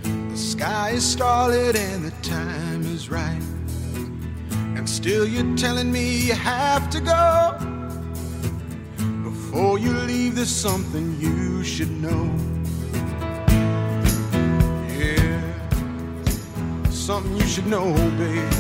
[0.02, 3.44] The sky is starlit and the time is right.
[4.76, 7.56] And still you're telling me you have to go.
[9.26, 12.24] Before you leave, there's something you should know.
[14.98, 15.40] Yeah,
[16.90, 18.54] something you should know, babe.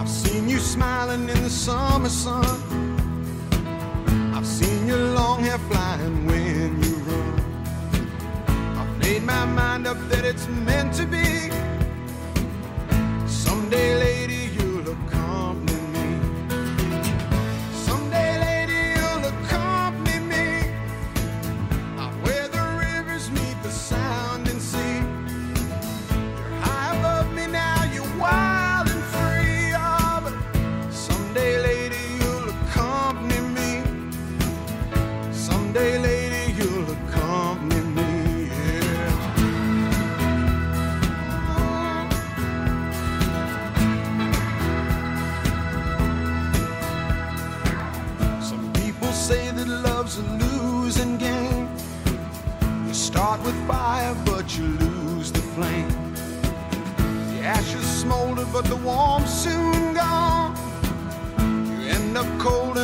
[0.00, 2.85] I've seen you smiling in the summer sun
[5.56, 7.40] they're flying when you run.
[8.78, 11.65] I've made my mind up that it's meant to be.
[58.52, 60.54] but the warmth soon gone.
[61.80, 62.75] You end up cold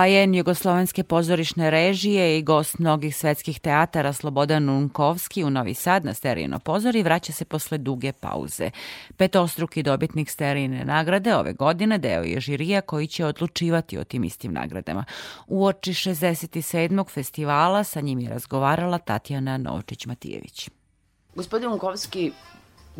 [0.00, 6.14] Doajen jugoslovenske pozorišne režije i gost mnogih svetskih teatara Slobodan Unkovski u Novi Sad na
[6.14, 8.70] Sterijino pozori vraća se posle duge pauze.
[9.16, 14.52] Petostruki dobitnik Sterijine nagrade ove godine deo je žirija koji će odlučivati o tim istim
[14.52, 15.04] nagradama.
[15.46, 17.10] U oči 67.
[17.10, 20.68] festivala sa njim je razgovarala Tatjana Novčić-Matijević.
[21.34, 22.32] Gospodin Unkovski,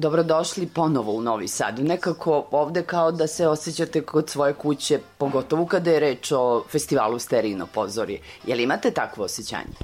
[0.00, 1.78] dobrodošli ponovo u Novi Sad.
[1.78, 7.18] Nekako ovde kao da se osjećate kod svoje kuće, pogotovo kada je reč o festivalu
[7.18, 8.20] Sterino pozorje.
[8.46, 9.74] Jel imate takvo osjećanje?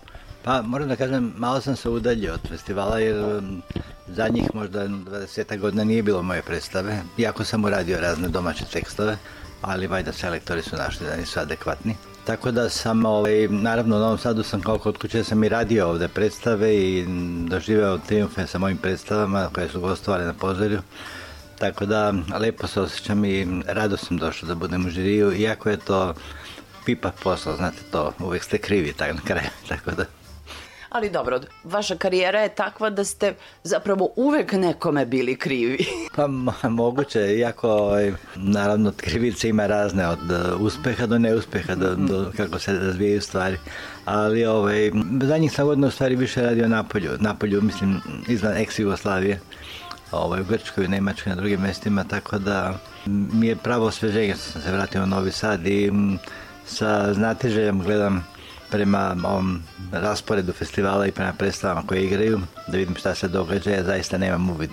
[0.45, 3.62] Pa moram da kažem, malo sam se udaljio od festivala jer um,
[4.07, 9.17] zadnjih možda 20 godina nije bilo moje predstave, iako sam uradio razne domaće tekstove,
[9.62, 11.97] ali valjda selektori su našli da nisu adekvatni.
[12.27, 15.89] Tako da sam, ovaj, naravno u Novom Sadu sam kao kod kuće sam i radio
[15.89, 17.07] ovde predstave i
[17.49, 20.81] doživeo triumfe sa mojim predstavama koje su gostovali na pozorju.
[21.59, 25.77] Tako da lepo se osjećam i rado sam došao da budem u žiriju, iako je
[25.77, 26.14] to
[26.85, 30.26] pipa posla, znate to, uvek ste krivi tako na kraju, tako da...
[30.97, 35.79] Ali dobro, vaša karijera je takva da ste zapravo uvek nekome bili krivi.
[36.17, 41.95] Pa mo- moguće, iako ovaj, naravno krivice ima razne, od uh, uspeha do neuspeha, do,
[41.95, 43.57] do kako se razvijaju stvari.
[44.05, 44.91] Ali ovaj,
[45.23, 49.39] zadnjih sam godina u stvari više radio Napolju, Napolju mislim izvan ex-Jugoslavije,
[50.13, 54.53] ovaj, u Grčkoj, u Nemačkoj, na drugim mestima, tako da mi je pravo osveženje što
[54.53, 55.93] sam se vratio u Novi Sad i
[56.67, 58.36] sa znatiželjom gledam
[58.71, 59.62] prema ovom
[59.93, 64.51] rasporedu festivala i prema predstavama koje igraju, da vidim šta se događa, ja zaista nemam
[64.51, 64.71] uvid.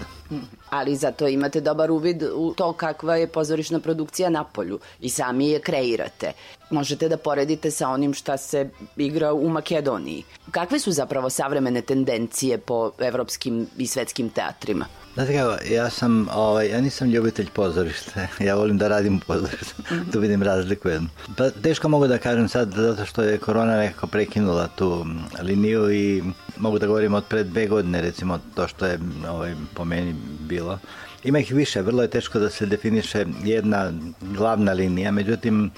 [0.69, 5.49] Ali zato imate dobar uvid u to kakva je pozorišna produkcija na polju i sami
[5.49, 6.31] je kreirate.
[6.69, 10.23] Možete da poredite sa onim šta se igra u Makedoniji.
[10.51, 14.85] Kakve su zapravo savremene tendencije po evropskim i svetskim teatrima?
[15.13, 19.83] Znate kako, ja sam, ovaj, ja nisam ljubitelj pozorišta, ja volim da radim u pozorištu,
[20.11, 21.09] tu vidim razliku jednu.
[21.37, 25.05] Pa teško mogu da kažem sad, zato što je korona nekako prekinula tu
[25.41, 26.23] liniju i
[26.57, 28.99] mogu da govorim od pred dve godine, recimo, to što je
[29.29, 30.79] ovaj, po meni bilo.
[31.23, 35.71] Ima ih više, vrlo je teško da se definiše jedna glavna linija, međutim,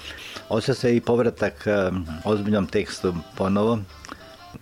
[0.48, 1.90] osjeća se i povratak eh,
[2.24, 3.78] ozbiljnom tekstu ponovo,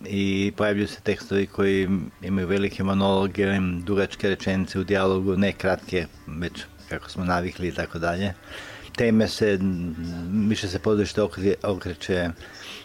[0.06, 1.88] i pojavljuju se tekstovi koji
[2.22, 3.46] imaju velike monologe,
[3.84, 6.52] dugačke rečenice u dijalogu, ne kratke, već
[6.88, 8.34] kako smo navikli i tako dalje.
[8.96, 9.58] Teme se,
[10.48, 12.30] više se pozorište okre, okreće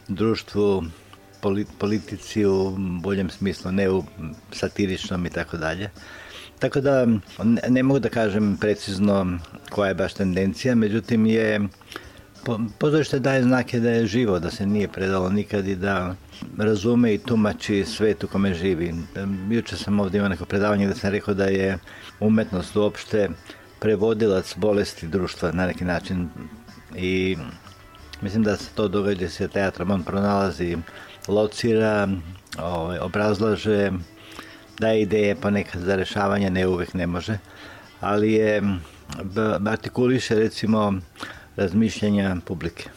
[0.08, 0.84] društvu,
[1.42, 4.04] poli- politici u boljem smislu, ne u
[4.52, 5.90] satiričnom i tako dalje.
[6.60, 7.08] Tako da
[7.70, 9.38] ne, mogu da kažem precizno
[9.70, 11.62] koja je baš tendencija, međutim je
[12.46, 16.16] po- pozorište daje znake da je živo, da se nije predalo nikad i da
[16.58, 18.96] razume i tumači svet u kome živi.
[19.50, 21.78] Juče sam ovdje imao neko predavanje gde sam rekao da je
[22.20, 23.30] umetnost uopšte
[23.80, 26.30] prevodilac bolesti društva na neki način
[26.96, 27.38] i
[28.22, 30.78] mislim da se to događa sa teatrom, on pronalazi,
[31.28, 32.08] locira,
[32.58, 33.92] ovaj, obrazlaže,
[34.80, 37.38] daje ideje ponekad za rešavanje, ne uvek ne može,
[38.02, 38.62] ali je
[39.68, 40.94] artikuliše recimo
[41.56, 42.90] razmišljanja publike.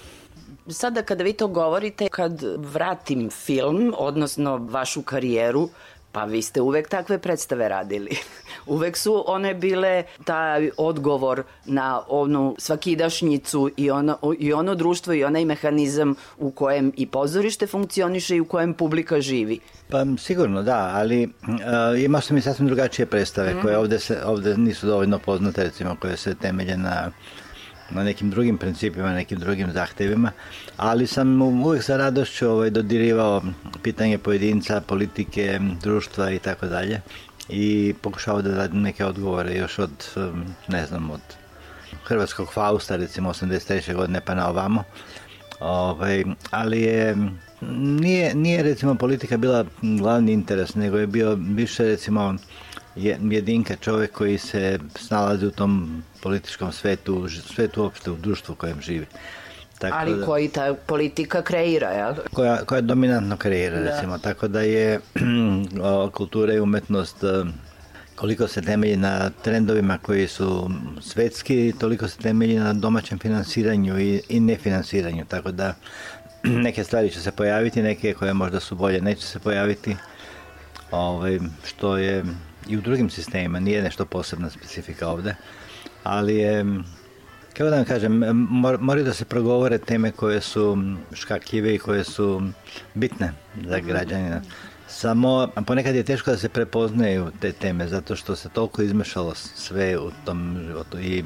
[0.69, 5.69] Sada kada vi to govorite, kad vratim film, odnosno vašu karijeru,
[6.13, 8.11] pa vi ste uvek takve predstave radili.
[8.67, 15.25] uvek su one bile taj odgovor na onu svakidašnjicu i ono, i ono društvo i
[15.25, 19.59] onaj mehanizam u kojem i pozorište funkcioniše i u kojem publika živi.
[19.89, 24.57] Pa sigurno da, ali uh, imao sam i sasvim drugačije predstave koje ovde, se, ovde
[24.57, 27.11] nisu dovoljno poznate, recimo koje se temelje na
[27.95, 30.31] na nekim drugim principima, nekim drugim zahtevima,
[30.77, 33.43] ali sam uvek sa radošću ovaj, dodirivao
[33.83, 37.01] pitanje pojedinca, politike, društva i tako dalje
[37.49, 41.21] i pokušao da dadim neke odgovore još od, um, ne znam, od
[42.05, 43.95] Hrvatskog Fausta, recimo 83.
[43.95, 44.85] godine pa na ovamo.
[45.61, 47.17] Ovaj, ali je
[48.01, 52.35] nije, nije recimo politika bila glavni interes, nego je bio više recimo
[52.97, 58.53] je- jedinka čovek koji se snalazi u tom političkom svetu, u svetu uopšte u društvu
[58.53, 59.07] u kojem živi.
[59.79, 62.15] Tako ali da- koji ta politika kreira, jel?
[62.33, 63.85] koja, koja dominantno kreira, Da.
[63.85, 64.19] recimo.
[64.19, 65.01] Tako da je
[66.13, 67.45] kultura i umetnost e,
[68.17, 70.71] koliko se temelji na trendovima koji su
[71.01, 75.25] svetski, toliko se temelji na domaćem finansiranju i, i nefinansiranju.
[75.25, 75.75] Tako da
[76.67, 79.97] neke stvari će se pojaviti, neke koje možda su bolje neće se pojaviti.
[80.91, 82.25] Ovaj, što je
[82.69, 85.35] i u drugim sistemima, nije nešto posebna specifika ovde,
[86.03, 86.65] ali je
[87.53, 90.79] kako da vam kažem, mor, moraju da se progovore teme koje su
[91.13, 92.43] škakljive i koje su
[92.95, 93.33] bitne
[93.69, 94.41] za građanina.
[94.89, 99.99] Samo ponekad je teško da se prepoznaju te teme zato što se toliko izmešalo sve
[99.99, 101.01] u tom životu.
[101.01, 101.25] I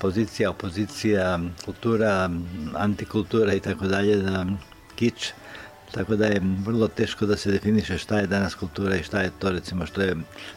[0.00, 2.30] pozicija, opozicija, kultura,
[2.74, 4.46] antikultura i tako dalje, da
[4.94, 5.32] kič,
[5.92, 9.30] tako da je vrlo teško da se definiše šta je danas kultura i šta je
[9.38, 10.16] to recimo što je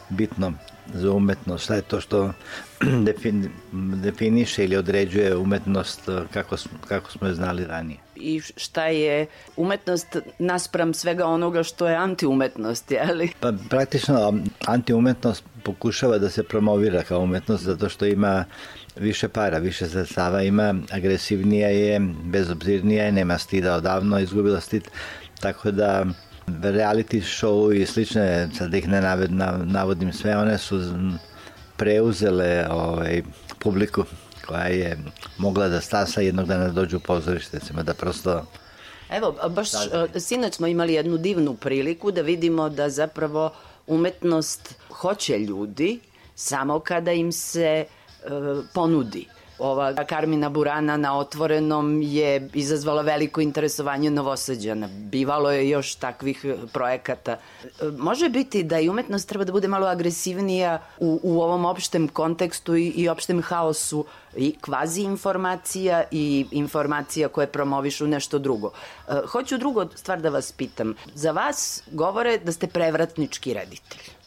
[0.10, 0.54] bitno
[0.94, 2.34] za umetnost, šta je to što
[3.08, 3.50] defin,
[3.96, 8.00] definiše ili određuje umetnost eh, kako, smo- kako smo je znali ranije.
[8.16, 9.28] I šta je
[9.58, 13.30] umetnost naspram svega onoga što je antiumetnost, je li?
[13.40, 14.34] Pa praktično
[14.66, 18.46] antiumetnost pokušava da se promovira kao umetnost zato što ima
[18.96, 24.88] više para, više sredstava ima, agresivnija je, bezobzirnija je, nema stida odavno, izgubila stid,
[25.40, 26.06] tako da
[26.62, 30.82] reality show i slične, sad da ih ne naved- navodim sve, one su
[31.78, 33.24] preuzele ovaj,
[33.60, 34.04] publiku
[34.48, 34.98] koja je
[35.38, 38.46] mogla da stasa jednog dana da dođe u pozorište, da prosto
[39.10, 43.52] Evo, baš e, sinoć smo imali jednu divnu priliku da vidimo da zapravo
[43.88, 46.00] umetnost hoće ljudi
[46.36, 47.86] samo kada im se e,
[48.74, 49.28] ponudi.
[49.60, 54.88] Ova Karmina Burana na otvorenom je izazvala veliko interesovanje Novosađana.
[54.88, 57.32] Bivalo je još takvih e, projekata.
[57.32, 57.38] E,
[57.98, 62.76] Može biti da i umetnost treba da bude malo agresivnija u, u ovom opštem kontekstu
[62.76, 64.06] i, i opštem haosu
[64.36, 68.72] i kvazi informacija i informacija koje promovišu nešto drugo.
[69.08, 70.96] E, hoću drugo stvar da vas pitam.
[71.16, 74.19] Za vas govore da ste prevratnički reditelj.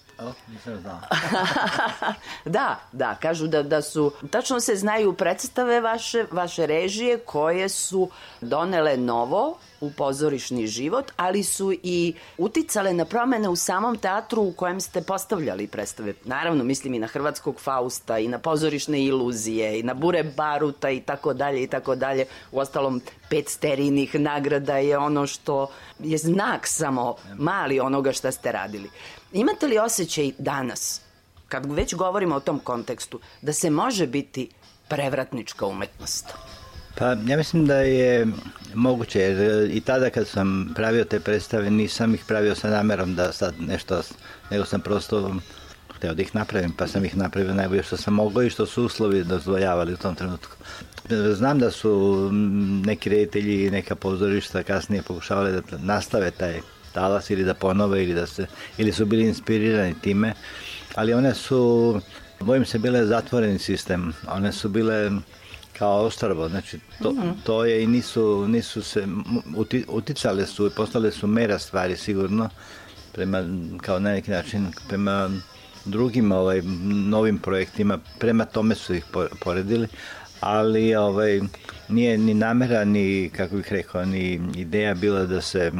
[2.44, 8.08] Da, da, kažu da, da su, tačno se znaju predstave vaše, vaše režije koje su
[8.40, 14.52] donele novo u pozorišni život, ali su i uticale na promene u samom teatru u
[14.52, 16.14] kojem ste postavljali predstave.
[16.24, 21.00] Naravno, mislim i na Hrvatskog Fausta, i na pozorišne iluzije, i na Bure Baruta i
[21.00, 22.26] tako dalje i tako dalje.
[22.52, 23.00] U ostalom,
[23.30, 28.90] pet sterinih nagrada je ono što je znak samo mali onoga šta ste radili.
[29.32, 31.00] Imate li osjećaj danas,
[31.48, 34.48] kad već govorimo o tom kontekstu, da se može biti
[34.88, 36.26] prevratnička umetnost?
[36.98, 38.26] Pa ja mislim da je
[38.74, 43.14] moguće, jer e, i tada kad sam pravio te predstave nisam ih pravio sa namerom
[43.14, 44.02] da sad nešto,
[44.50, 45.34] nego sam prosto
[45.96, 48.84] hteo da ih napravim, pa sam ih napravio najbolje što sam mogao i što su
[48.84, 50.56] uslovi dozvoljavali u tom trenutku.
[51.34, 52.30] Znam da su
[52.84, 56.60] neki reditelji i neka pozorišta kasnije pokušavali da nastave taj
[56.92, 58.46] talas ili da ponove ili da se
[58.78, 60.34] ili su bili inspirirani time,
[60.94, 62.00] ali one su
[62.40, 64.12] bojim se bile zatvoreni sistem.
[64.28, 65.10] One su bile
[65.78, 67.14] kao ostrvo, znači to,
[67.44, 69.06] to je i nisu, nisu se,
[69.56, 72.48] uti, uticale su i postale su mera stvari sigurno
[73.12, 73.44] prema,
[73.80, 75.30] kao na neki način prema
[75.84, 76.62] drugim ovaj,
[77.08, 79.88] novim projektima, prema tome su ih po- poredili,
[80.40, 81.40] ali ovaj,
[81.88, 85.72] nije ni namera, ni, kako bih rekao, ni ideja bila da se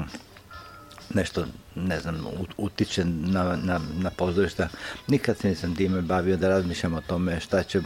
[1.15, 1.45] nešto,
[1.75, 4.69] ne znam, ut- utiče na, na, na pozorišta.
[5.09, 7.81] Nikad se nisam time bavio da razmišljam o tome šta će,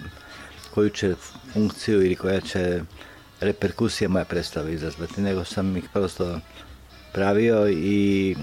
[0.74, 1.14] koju će
[1.52, 2.82] funkciju ili koja će
[3.40, 6.40] reperkusija moja predstava izazvati, nego sam ih prosto
[7.12, 8.36] pravio i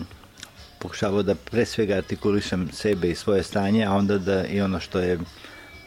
[0.80, 5.00] pokušavao da pre svega artikulišem sebe i svoje stanje, a onda da i ono što
[5.00, 5.20] je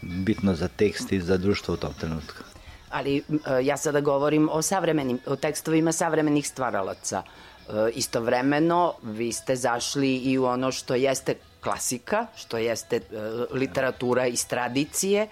[0.02, 2.42] bitno za tekst i za društvo u tom trenutku.
[2.90, 3.22] Ali e,
[3.64, 7.22] ja sada govorim o savremenim, o tekstovima savremenih stvaralaca.
[7.68, 13.00] E, Istovremeno vi ste zašli i u ono što jeste klasika, što jeste e,
[13.50, 15.28] literatura iz tradicije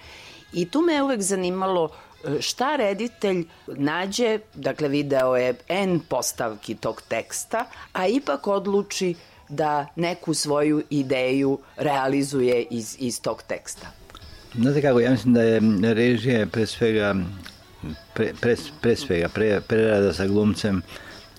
[0.52, 1.90] i tu me je uvek zanimalo
[2.24, 9.14] e, šta reditelj nađe, dakle video je N postavki tog teksta, a ipak odluči
[9.48, 13.86] da neku svoju ideju realizuje iz, iz tog teksta.
[14.54, 15.60] Znate kako, ja mislim da je
[15.94, 17.14] režija pre svega
[18.14, 20.82] pre, pre, pre svega pre, prerada sa glumcem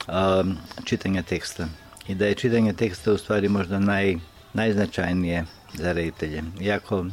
[0.08, 0.44] a,
[0.84, 1.68] čitanje teksta
[2.08, 4.16] i da je čitanje teksta u stvari možda naj,
[4.54, 6.44] najznačajnije za reditelje.
[6.62, 7.06] Iako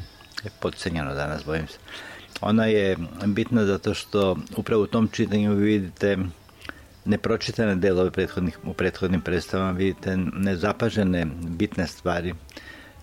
[0.44, 1.78] je podcenjeno danas, bojim se.
[2.40, 6.18] Ona je bitna zato što upravo u tom čitanju vi vidite
[7.04, 12.34] nepročitane delove prethodnih, u prethodnim predstavama, vidite nezapažene bitne stvari,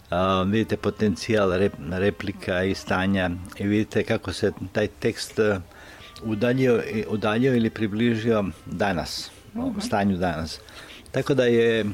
[0.09, 5.61] a, vidite potencijal rep, replika i stanja i vidite kako se taj tekst a,
[6.23, 9.31] udaljio, udaljio ili približio danas,
[9.65, 10.59] o stanju danas.
[11.11, 11.85] Tako da je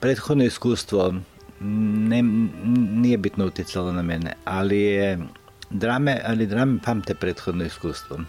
[0.00, 1.14] prethodno iskustvo
[1.60, 2.22] ne,
[2.72, 5.18] nije bitno uticalo na mene, ali je
[5.70, 8.20] drame, ali drame pamte prethodno iskustvo.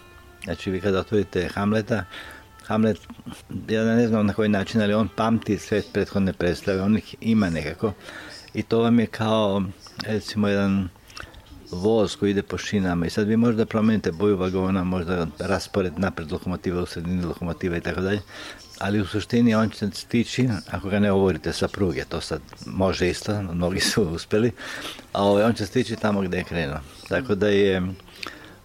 [0.44, 2.04] Znači vi kada otvorite Hamleta,
[2.66, 2.98] Hamlet,
[3.68, 7.50] ja ne znam na koji način, ali on pamti sve prethodne predstave, on ih ima
[7.50, 7.92] nekako.
[8.54, 9.62] I to vam je kao,
[10.06, 10.88] recimo, jedan
[11.72, 16.32] voz koji ide po šinama i sad vi možda promenite boju vagona, možda raspored napred
[16.32, 18.20] lokomotiva u sredini lokomotiva i tako dalje,
[18.78, 23.10] ali u suštini on će stići, ako ga ne ovorite sa pruge, to sad može
[23.10, 24.52] isto, mnogi su uspeli,
[25.12, 26.78] a ovaj, on će stići tamo gde je krenuo.
[27.08, 27.82] Tako da je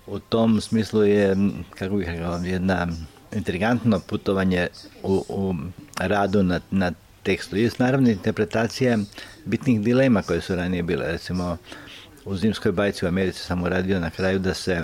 [0.08, 1.36] U tom smislu je,
[1.70, 2.88] kako bih rekao, jedna
[3.36, 4.68] intrigantno putovanje
[5.04, 5.56] u, u
[6.00, 6.92] radu na, na
[7.24, 7.58] tekstu.
[7.58, 8.98] I naravno interpretacija
[9.46, 11.12] bitnih dilema koje su ranije bile.
[11.12, 11.58] Recimo,
[12.28, 14.84] u Zimskoj bajci u Americi sam uradio na kraju da se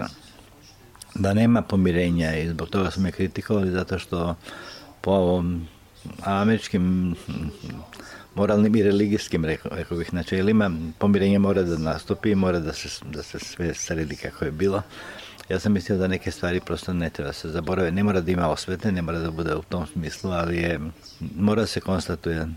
[1.15, 4.35] da nema pomirenja i zbog toga su me kritikovali zato što
[5.01, 5.67] po ovom
[6.23, 7.15] američkim
[8.35, 13.23] moralnim i religijskim, rekao, rekao bih, načelima, pomirenje mora da nastupi, mora da se, da
[13.23, 14.81] se sve sredi kako je bilo.
[15.49, 17.91] Ja sam mislio da neke stvari prosto ne treba se zaborave.
[17.91, 20.79] Ne mora da ima osvete, ne mora da bude u tom smislu, ali je,
[21.35, 22.47] mora da se konstatuje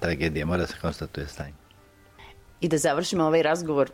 [0.00, 1.52] tragedija, mora da se konstatuje stanje.
[2.60, 3.90] I da završimo ovaj razgovor,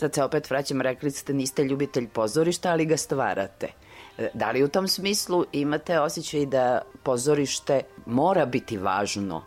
[0.00, 3.68] sad se opet vraćam, rekli ste niste ljubitelj pozorišta, ali ga stvarate.
[4.18, 9.44] E, Da li u tom smislu imate osjećaj da pozorište mora biti važno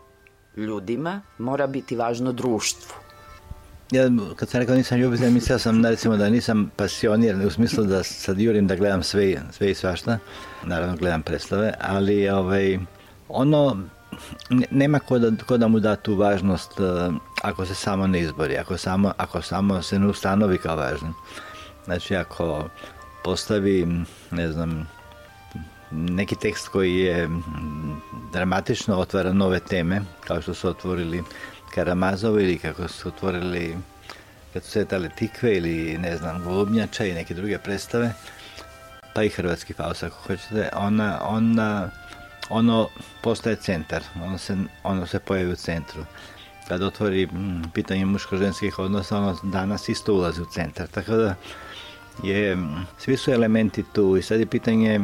[0.57, 2.93] ljudima, mora biti važno društvu?
[3.91, 7.83] Ja, kad sam rekao nisam ljubitelj, mislio sam da, recimo da nisam pasionir, u smislu
[7.83, 10.17] da sad jurim da gledam sve, sve i svašta.
[10.65, 12.79] Naravno gledam predstave, ali ovaj,
[13.29, 13.77] ono,
[14.71, 17.11] nema ko da, ko da mu da tu važnost eh,
[17.41, 21.13] ako se samo ne izbori, ako samo, ako samo se ne ustanovi kao važno.
[21.85, 22.69] Znači, ako
[23.23, 23.87] postavi,
[24.31, 24.87] ne znam,
[25.91, 27.29] neki tekst koji je
[28.33, 31.23] dramatično otvara nove teme, kao što su otvorili
[31.75, 33.77] Karamazovo ili kako su otvorili
[34.53, 38.13] kad su svetale tikve ili ne znam, Golubnjača i neke druge predstave,
[39.13, 41.89] pa i Hrvatski faust ako hoćete, ona, ona,
[42.53, 42.87] ono
[43.21, 46.05] postaje centar, ono se, ono se pojavi u centru.
[46.67, 51.35] Kad otvori mm, pitanje muško-ženskih odnosa, ono danas isto ulazi u centar, tako da
[52.23, 54.99] je, mm, svi su elementi tu i sad je pitanje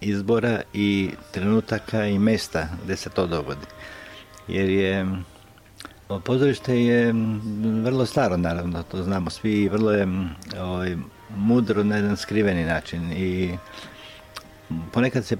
[0.00, 3.66] izbora i trenutaka i mesta gde se to dogodi.
[4.48, 5.06] Jer je
[6.08, 10.30] o, pozorište je mm, vrlo staro, naravno, to znamo svi vrlo je mm,
[10.60, 10.96] ovaj,
[11.36, 13.58] mudro na jedan skriveni način i
[14.92, 15.36] ponekad se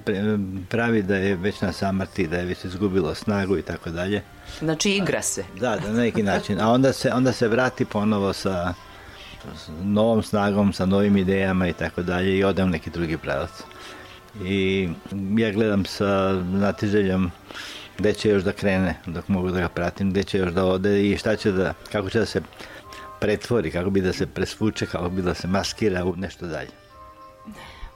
[0.69, 4.21] pravi da je već na samrti, da je već izgubilo snagu i tako dalje.
[4.59, 5.43] Znači igra se.
[5.59, 6.61] Da, da, na neki način.
[6.61, 8.73] A onda se, onda se vrati ponovo sa,
[9.81, 13.51] novom snagom, sa novim idejama i tako dalje i ode u neki drugi pravac.
[14.43, 14.89] I
[15.37, 17.31] ja gledam sa natiželjom
[17.97, 21.09] gde će još da krene, dok mogu da ga pratim, gde će još da ode
[21.09, 22.41] i šta će da, kako će da se
[23.19, 26.69] pretvori, kako bi da se presvuče, kako bi da se maskira u nešto dalje.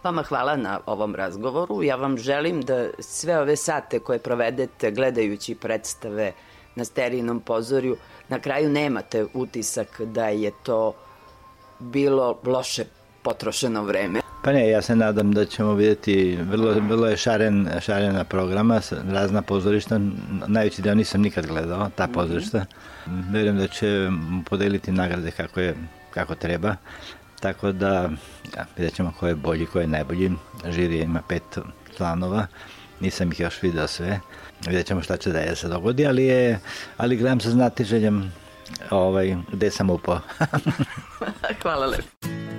[0.04, 1.84] Vama hvala na ovom razgovoru.
[1.84, 6.32] Ja vam želim da sve ove sate koje provedete gledajući predstave
[6.76, 7.98] na sterinom pozorju,
[8.30, 10.94] na kraju nemate utisak da je to
[11.80, 12.84] bilo loše
[13.22, 14.22] potrošeno vreme.
[14.44, 18.82] Pa ne, ja se nadam da ćemo vidjeti, vrlo, vrlo je šaren, šarena programa,
[19.12, 20.00] razna pozorišta,
[20.48, 22.66] najveći deo nisam nikad gledao, ta pozorišta.
[23.32, 24.10] Verujem da će
[24.50, 25.76] podeliti nagrade kako, je,
[26.14, 26.76] kako treba,
[27.40, 28.10] tako da
[28.58, 30.32] ja, vidjet ćemo ko je bolji, ko je najbolji.
[30.66, 31.58] Žirija ima pet
[31.98, 32.48] članova,
[33.00, 34.20] nisam ih još video sve,
[34.68, 36.60] vidjet ćemo šta će da je se dogodi, ali, je,
[36.98, 38.34] ali gledam sa znatiželjem
[38.90, 40.20] ovaj, gde sam upao.
[41.62, 42.59] hvala lepo.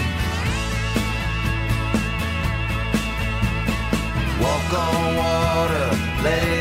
[4.40, 5.86] Walk on water,
[6.24, 6.51] let it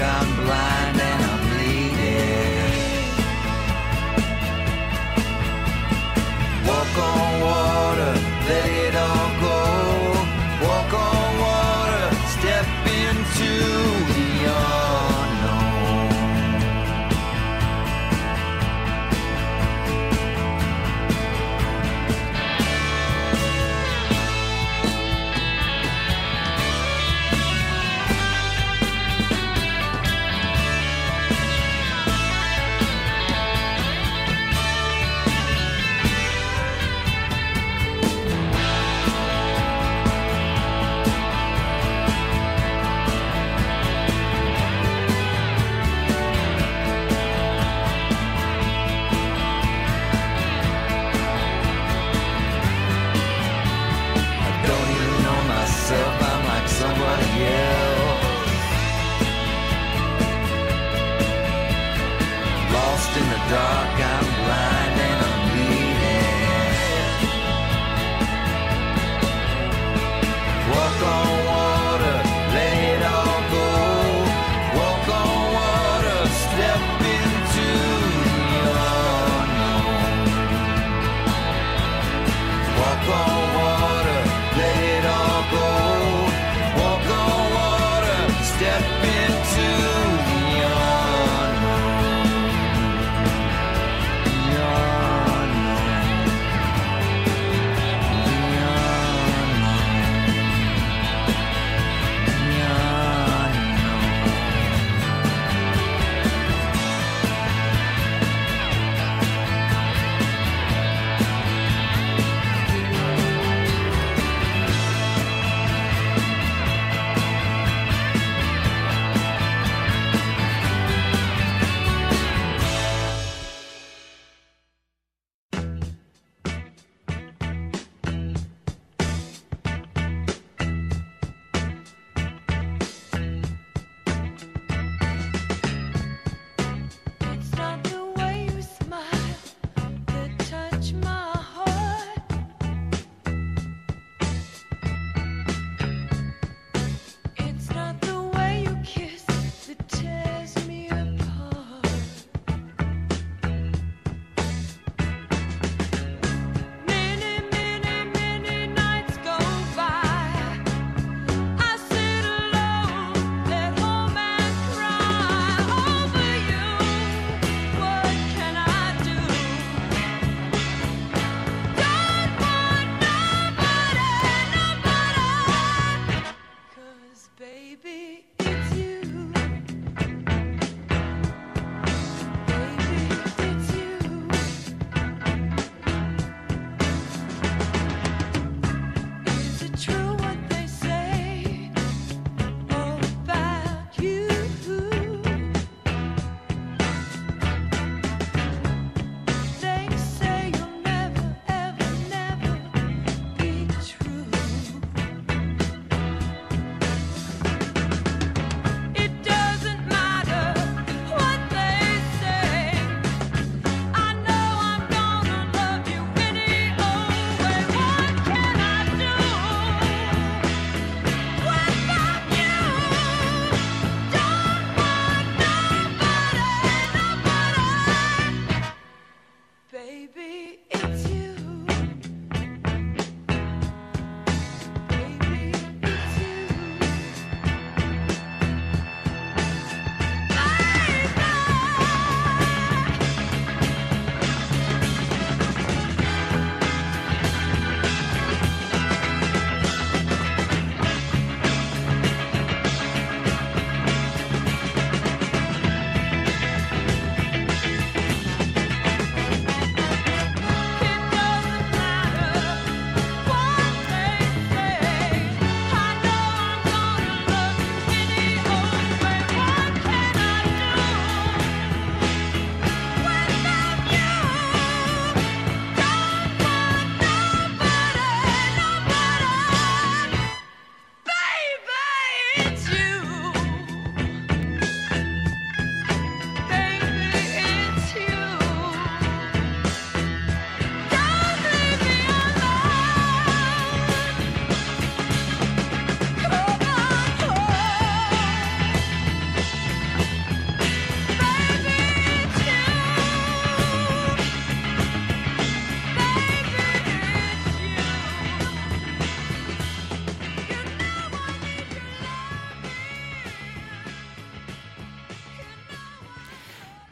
[0.00, 0.29] down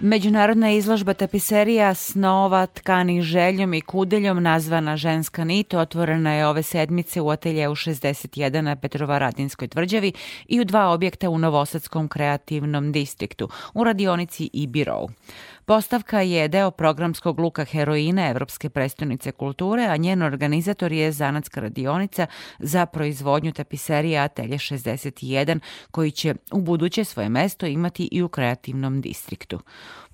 [0.09, 7.21] Međunarodna izložba tapiserija snova tkanih željom i kudeljom nazvana Ženska nit otvorena je ove sedmice
[7.21, 10.13] u ateljeu 61 na Petrovaradinskoj tvrđavi
[10.47, 15.09] i u dva objekta u Novosadskom kreativnom distriktu, u radionici i birovu.
[15.69, 22.27] Postavka je deo programskog luka heroina Evropske prestonice kulture, a njen organizator je Zanatska radionica
[22.59, 25.59] za proizvodnju tapiserija Atelje 61,
[25.91, 29.61] koji će u buduće svoje mesto imati i u kreativnom distriktu.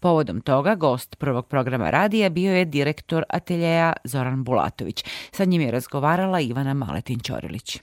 [0.00, 5.04] Povodom toga, gost prvog programa radija bio je direktor ateljeja Zoran Bulatović.
[5.32, 7.78] Sa njim je razgovarala Ivana Maletin-Ćorilić.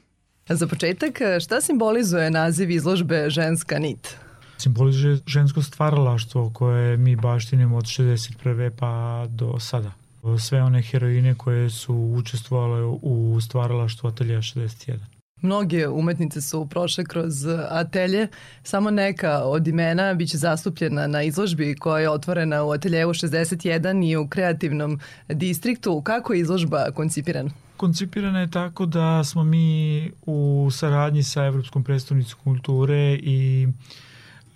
[0.49, 4.17] Za početak, šta simbolizuje naziv izložbe Ženska nit?
[4.61, 8.71] Simbolizuje žensko stvaralaštvo koje mi baštinimo od 61.
[8.79, 9.91] pa do sada.
[10.39, 14.97] Sve one heroine koje su učestvovale u stvaralaštvu Atelja 61.
[15.41, 18.27] Mnoge umetnice su prošle kroz atelje,
[18.63, 24.15] samo neka od imena biće zastupljena na izložbi koja je otvorena u ateljevu 61 i
[24.15, 26.01] u kreativnom distriktu.
[26.01, 27.49] Kako je izložba koncipirana?
[27.77, 33.67] Koncipirana je tako da smo mi u saradnji sa Evropskom predstavnicom kulture i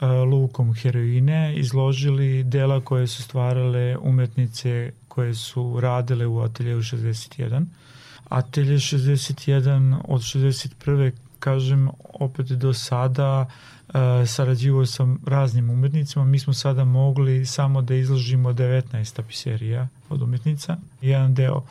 [0.01, 7.65] lukom heroine izložili dela koje su stvarale umetnice koje su radile u ateljevu 61.
[8.29, 11.11] Atelje 61 od 61.
[11.39, 13.74] kažem opet do sada uh,
[14.27, 16.25] sarađivo sa raznim umetnicima.
[16.25, 20.77] Mi smo sada mogli samo da izložimo 19 tapiserija od umetnica.
[21.01, 21.63] Jedan deo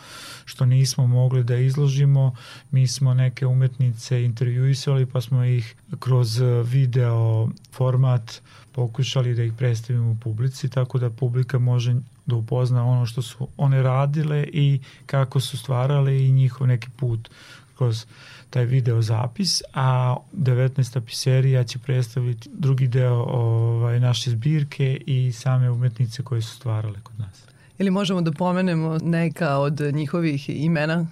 [0.45, 2.37] što nismo mogli da izložimo,
[2.71, 8.43] mi smo neke umetnice intervjuisali pa smo ih kroz video format
[8.73, 11.95] pokušali da ih predstavimo u publici, tako da publika može
[12.27, 17.31] da upozna ono što su one radile i kako su stvarale i njihov neki put
[17.79, 18.07] kroz
[18.55, 25.71] taj video zapis, a 19 tapiserija će predstaviti drugi deo ovaj, naše zbirke i same
[25.71, 27.45] umetnice koje su stvarale kod nas.
[27.79, 31.07] Ili možemo da pomenemo neka od njihovih imena?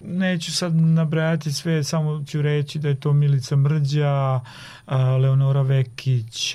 [0.00, 4.40] Neću sad nabrajati sve, samo ću reći da je to Milica Mrđa,
[5.20, 6.54] Leonora Vekić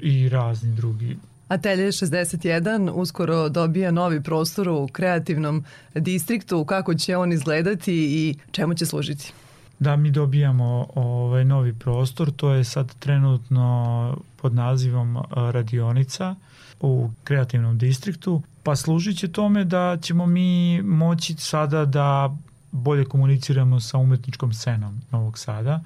[0.00, 1.16] i razni drugi
[1.48, 5.64] Atelje 61 uskoro dobija novi prostor u kreativnom
[5.94, 6.64] distriktu.
[6.64, 9.32] Kako će on izgledati i čemu će služiti?
[9.78, 16.34] Da, mi dobijamo ovaj novi prostor, to je sad trenutno pod nazivom radionica
[16.80, 22.36] u kreativnom distriktu, pa služit će tome da ćemo mi moći sada da
[22.74, 25.80] bolje komuniciramo sa umetničkom scenom Novog Sada.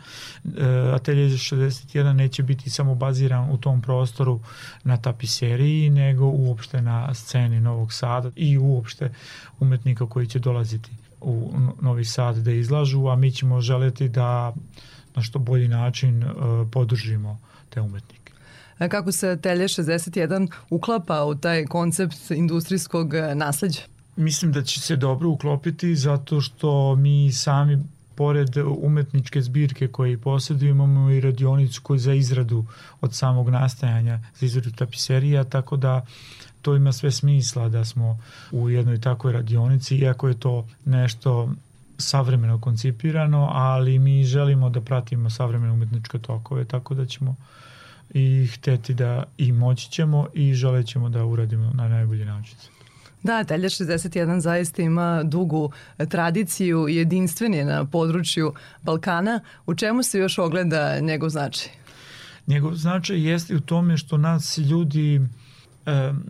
[0.45, 4.41] E, Atelje 61 neće biti samo baziran u tom prostoru
[4.85, 9.15] na tapiseriji, nego uopšte na sceni Novog Sada i uopšte
[9.61, 14.55] umetnika koji će dolaziti u Novi Sad da izlažu, a mi ćemo želeti da
[15.15, 16.27] na što bolji način e,
[16.73, 18.33] podržimo te umetnike.
[18.89, 23.98] Kako se Atelje 61 uklapa u taj koncept industrijskog nasleđa?
[24.19, 27.79] Mislim da će se dobro uklopiti zato što mi sami
[28.15, 32.65] pored umetničke zbirke koje posjedujemo imamo i radionicu koju za izradu
[33.01, 36.07] od samog nastajanja za izradu tapiserija, tako da
[36.63, 38.19] to ima sve smisla da smo
[38.53, 41.53] u jednoj takvoj radionici, iako je to nešto
[41.99, 47.37] savremeno koncipirano, ali mi želimo da pratimo savremene umetničke tokove, tako da ćemo
[48.11, 52.57] i hteti da i moći ćemo i želećemo da uradimo na najbolji način.
[53.23, 55.73] Da, Telja 61 zaista ima dugu
[56.09, 59.41] tradiciju i jedinstven je na području Balkana.
[59.67, 61.73] U čemu se još ogleda njegov značaj?
[62.47, 65.21] Njegov značaj jeste u tome što nas ljudi e,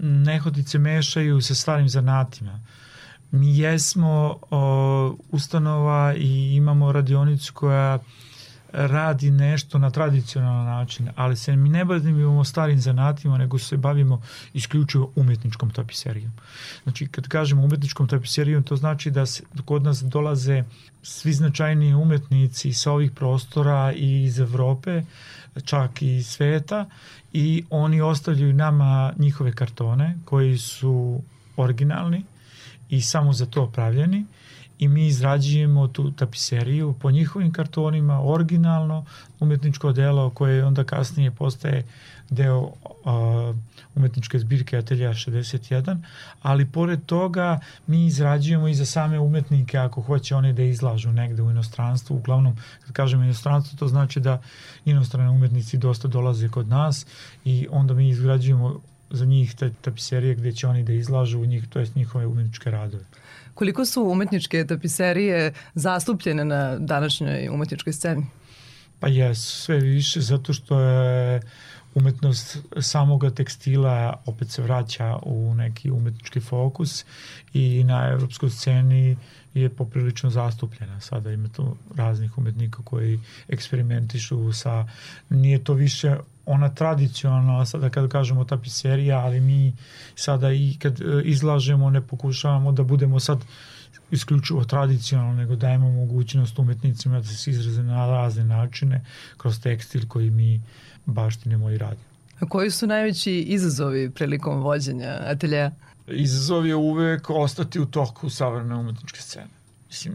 [0.02, 2.60] nehodice mešaju sa starim zanatima.
[3.30, 4.38] Mi jesmo
[5.30, 7.98] ustanova i imamo radionicu koja
[8.72, 14.22] radi nešto na tradicionalan način, ali se mi ne bavimo starim zanatima, nego se bavimo
[14.54, 16.32] isključivo umetničkom tapiserijom.
[16.82, 20.64] Znači, kad kažemo umetničkom tapiserijom, to znači da se, kod nas dolaze
[21.02, 25.02] svi značajniji umetnici sa ovih prostora i iz Evrope,
[25.64, 26.86] čak i sveta,
[27.32, 31.22] i oni ostavljaju nama njihove kartone koji su
[31.56, 32.24] originalni
[32.88, 34.24] i samo za to pravljeni
[34.78, 39.04] i mi izrađujemo tu tapiseriju po njihovim kartonima, originalno
[39.40, 41.84] umetničko delo koje onda kasnije postaje
[42.30, 42.72] deo uh,
[43.94, 46.02] umetničke zbirke Atelja 61,
[46.42, 51.42] ali pored toga mi izrađujemo i za same umetnike ako hoće oni da izlažu negde
[51.42, 54.42] u inostranstvu, uglavnom kad kažemo inostranstvo to znači da
[54.84, 57.06] inostrane umetnici dosta dolaze kod nas
[57.44, 61.78] i onda mi izgrađujemo za njih te tapiserije gde će oni da izlažu njih, to
[61.78, 63.04] jest njihove umetničke radove.
[63.58, 68.26] Koliko su umetničke tapiserije zastupljene na današnjoj umetničkoj sceni?
[69.00, 71.40] Pa jes, sve više, zato što je
[71.94, 77.04] umetnost samoga tekstila opet se vraća u neki umetnički fokus
[77.54, 79.16] i na evropskoj sceni
[79.54, 81.00] je poprilično zastupljena.
[81.00, 84.88] Sada ima tu raznih umetnika koji eksperimentišu sa,
[85.28, 89.76] nije to više ona tradicionalna, sada kad kažemo tapiserija, ali mi
[90.14, 93.38] sada i kad e, izlažemo ne pokušavamo da budemo sad
[94.10, 99.04] isključivo tradicionalno, nego dajemo mogućnost umetnicima da se izraze na razne načine
[99.36, 100.62] kroz tekstil koji mi
[101.06, 102.08] baštinimo i radimo.
[102.40, 105.70] A koji su najveći izazovi prilikom vođenja ateljeja?
[106.10, 109.48] Izazov je uvek ostati u toku savremene umetničke scene.
[109.88, 110.14] Mislim,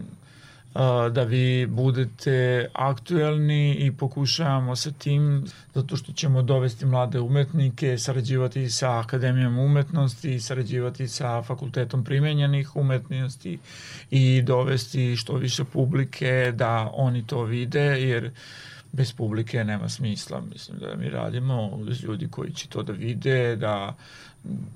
[1.12, 8.70] da vi budete aktuelni i pokušavamo sa tim zato što ćemo dovesti mlade umetnike, sarađivati
[8.70, 13.58] sa Akademijom umetnosti, sarađivati sa Fakultetom primenjenih umetnosti
[14.10, 18.30] i dovesti što više publike da oni to vide jer
[18.92, 20.42] bez publike nema smisla.
[20.52, 23.96] Mislim da mi radimo ljudi koji će to da vide, da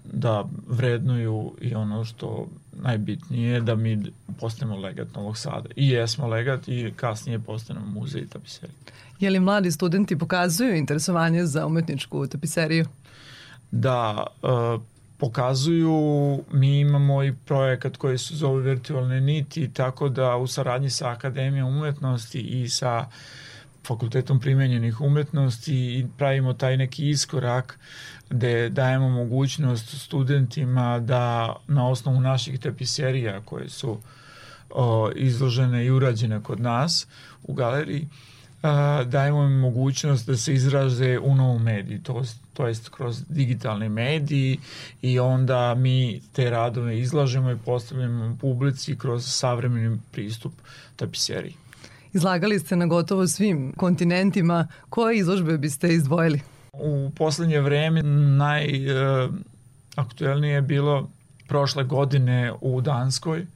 [0.05, 2.47] da vrednuju i ono što
[2.83, 4.03] najbitnije da mi
[4.41, 5.69] postanemo legat Novog Sada.
[5.77, 8.75] I jesmo legat i kasnije postanemo muzej tapiserije.
[9.21, 12.87] Je li mladi studenti pokazuju interesovanje za umetničku tapiseriju?
[13.71, 14.79] Da, e,
[15.19, 21.11] pokazuju, mi imamo i projekat koji se zove virtualne niti, tako da u saradnji sa
[21.11, 23.07] Akademijom umetnosti i sa
[23.87, 27.79] fakultetom primenjenih umetnosti i pravimo taj neki iskorak
[28.31, 33.99] gde dajemo mogućnost studentima da na osnovu naših tapiserija koje su
[34.71, 37.07] o, izložene i urađene kod nas
[37.43, 38.09] u galeriji,
[38.63, 42.23] a, dajemo im mogućnost da se izraze u novom mediji, to,
[42.53, 44.59] to jest kroz digitalni mediji
[45.03, 50.53] i onda mi te radove izlažemo i postavljamo publici kroz savremeni pristup
[50.97, 51.68] tapiseriji.
[52.13, 54.69] Izlagali ste na gotovo svim kontinentima.
[54.91, 56.41] Koje izložbe biste izdvojili?
[56.73, 58.03] U poslednje vreme
[59.93, 61.11] najaktuelnije je bilo
[61.49, 63.47] prošle godine u Danskoj.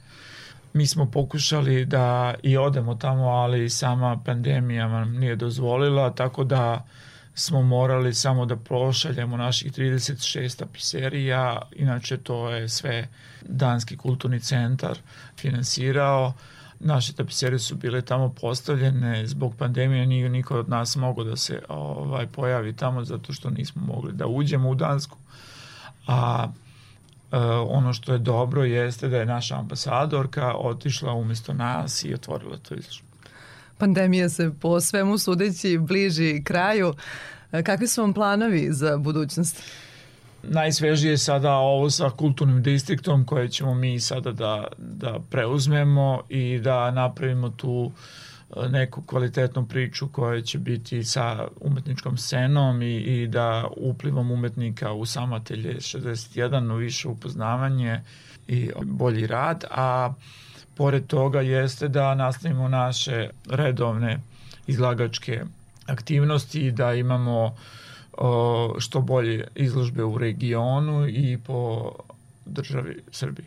[0.73, 6.87] Mi smo pokušali da i odemo tamo, ali sama pandemija nam nije dozvolila, tako da
[7.35, 13.09] smo morali samo da prošaljemo naših 36 tapiserija, inače to je sve
[13.43, 14.99] Danski kulturni centar
[15.37, 16.33] finansirao
[16.83, 21.63] naše tapiserije su bile tamo postavljene zbog pandemije nije niko od nas mogao da se
[21.69, 25.17] ovaj pojavi tamo zato što nismo mogli da uđemo u Dansku
[26.07, 26.49] a
[27.33, 27.37] e,
[27.69, 32.75] ono što je dobro jeste da je naša ambasadorka otišla umesto nas i otvorila to
[32.75, 33.07] izložbu.
[33.79, 36.95] Pandemija se po svemu sudeći bliži kraju.
[37.53, 39.63] E, Kakvi su vam planovi za budućnost?
[40.43, 46.59] Najsvežije je sada ovo sa kulturnim distriktom koje ćemo mi sada da, da preuzmemo i
[46.59, 47.93] da napravimo tu
[48.57, 54.93] e, neku kvalitetnu priču koja će biti sa umetničkom scenom i, i da uplivom umetnika
[54.93, 58.01] u samatelje 61 u više upoznavanje
[58.49, 60.13] i bolji rad, a
[60.75, 64.19] pored toga jeste da nastavimo naše redovne
[64.67, 65.45] izlagačke
[65.87, 67.53] aktivnosti da imamo uh,
[68.79, 71.91] što bolje izložbe u regionu i po
[72.47, 73.47] državi Srbiji.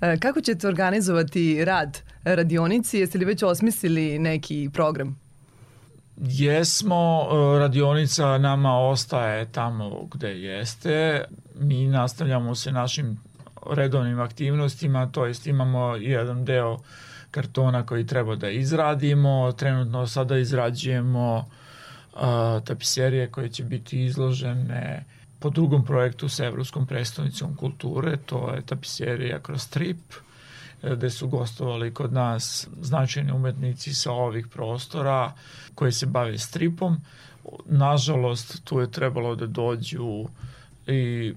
[0.00, 2.98] E, Kako ćete organizovati rad radionici?
[2.98, 5.20] Jeste li već osmislili neki program?
[6.16, 11.24] Jesmo, e, radionica nama ostaje tamo gde jeste.
[11.60, 13.20] Mi nastavljamo se našim
[13.70, 16.78] redovnim aktivnostima, to jest imamo jedan deo
[17.30, 19.52] kartona koji treba da izradimo.
[19.52, 21.44] Trenutno sada izrađujemo uh,
[22.14, 25.04] a, tapiserije koje će biti izložene
[25.38, 30.14] po drugom projektu sa Evropskom predstavnicom kulture, to je tapiserija kroz strip,
[30.82, 35.32] e, gde su gostovali kod nas značajni umetnici sa ovih prostora
[35.74, 36.96] koji se bave stripom.
[37.66, 40.24] Nažalost, tu je trebalo da dođu
[40.86, 41.34] i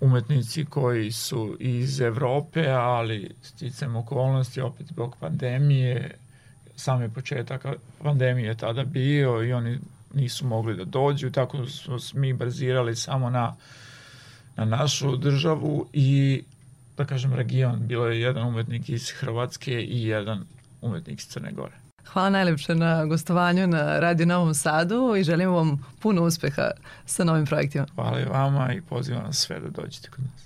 [0.00, 6.18] umetnici koji su iz Evrope, ali sticam okolnosti, opet zbog pandemije,
[6.76, 7.66] sam je početak
[8.02, 9.78] pandemije tada bio i oni
[10.14, 13.56] nisu mogli da dođu, tako smo mi bazirali samo na,
[14.56, 16.42] na našu državu i
[16.96, 17.86] da kažem region.
[17.86, 20.44] Bilo je jedan umetnik iz Hrvatske i jedan
[20.80, 21.72] umetnik iz Crne Gore.
[22.06, 26.70] Hvala najlepše na gostovanju na Radio Novom Sadu i želim vam puno uspeha
[27.06, 27.86] sa novim projektima.
[27.94, 30.43] Hvala i vama i pozivam vas sve da dođete kod nas.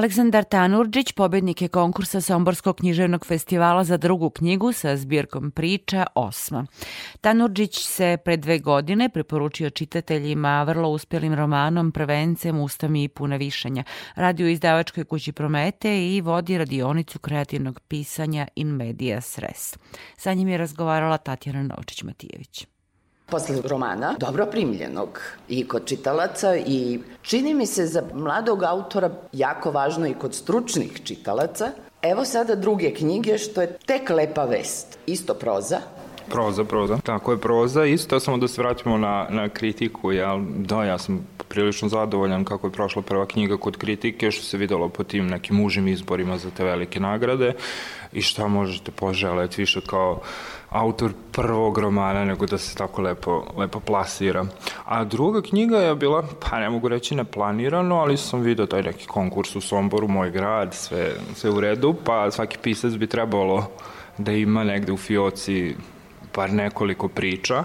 [0.00, 6.66] Aleksandar Tanurđić pobednik je konkursa Somborskog književnog festivala za drugu knjigu sa zbirkom priča Osma.
[7.20, 13.84] Tanurđić se pre dve godine preporučio čitateljima vrlo uspjelim romanom Prvencem ustami i puna višanja.
[14.14, 19.76] Radi u izdavačkoj kući Promete i vodi radionicu kreativnog pisanja in media res.
[20.16, 22.69] Sa njim je razgovarala Tatjana Novčić-Matijević.
[23.30, 29.70] Posle romana, dobro primljenog i kod čitalaca i čini mi se za mladog autora jako
[29.70, 31.70] važno i kod stručnih čitalaca.
[32.02, 34.98] Evo sada druge knjige što je tek lepa vest.
[35.06, 35.80] Isto proza,
[36.30, 36.98] Proza, proza.
[36.98, 37.84] Tako je proza.
[37.84, 40.12] Isto samo da se vratimo na, na kritiku.
[40.12, 44.56] Ja, da, ja sam prilično zadovoljan kako je prošla prva knjiga kod kritike, što se
[44.56, 47.52] videlo po tim nekim užim izborima za te velike nagrade
[48.12, 50.20] i šta možete poželeti više kao
[50.68, 54.46] autor prvog romana nego da se tako lepo, lepo plasira.
[54.84, 59.06] A druga knjiga je bila, pa ne mogu reći neplanirano, ali sam vidio taj neki
[59.06, 63.66] konkurs u Somboru, moj grad, sve, sve u redu, pa svaki pisac bi trebalo
[64.18, 65.74] da ima negde u fioci
[66.36, 67.64] bar nekoliko priča.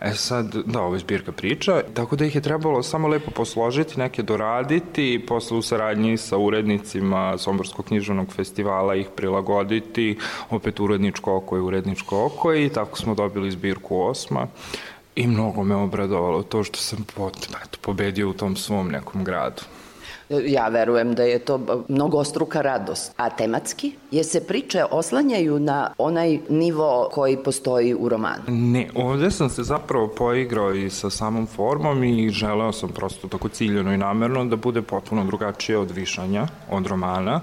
[0.00, 3.98] E sad, da, ovo je zbirka priča, tako da ih je trebalo samo lepo posložiti,
[3.98, 10.18] neke doraditi posle u saradnji sa urednicima Somborskog književnog festivala ih prilagoditi,
[10.50, 14.46] opet uredničko oko i uredničko oko i tako smo dobili zbirku osma
[15.16, 19.62] i mnogo me obradovalo to što sam pot, eto, pobedio u tom svom nekom gradu.
[20.28, 23.12] Ja verujem da je to mnogostruka radost.
[23.16, 23.92] A tematski?
[24.10, 28.42] Je se priče oslanjaju na onaj nivo koji postoji u romanu?
[28.48, 33.48] Ne, ovde sam se zapravo poigrao i sa samom formom i želeo sam prosto tako
[33.48, 37.40] ciljeno i namerno da bude potpuno drugačije od višanja, od romana,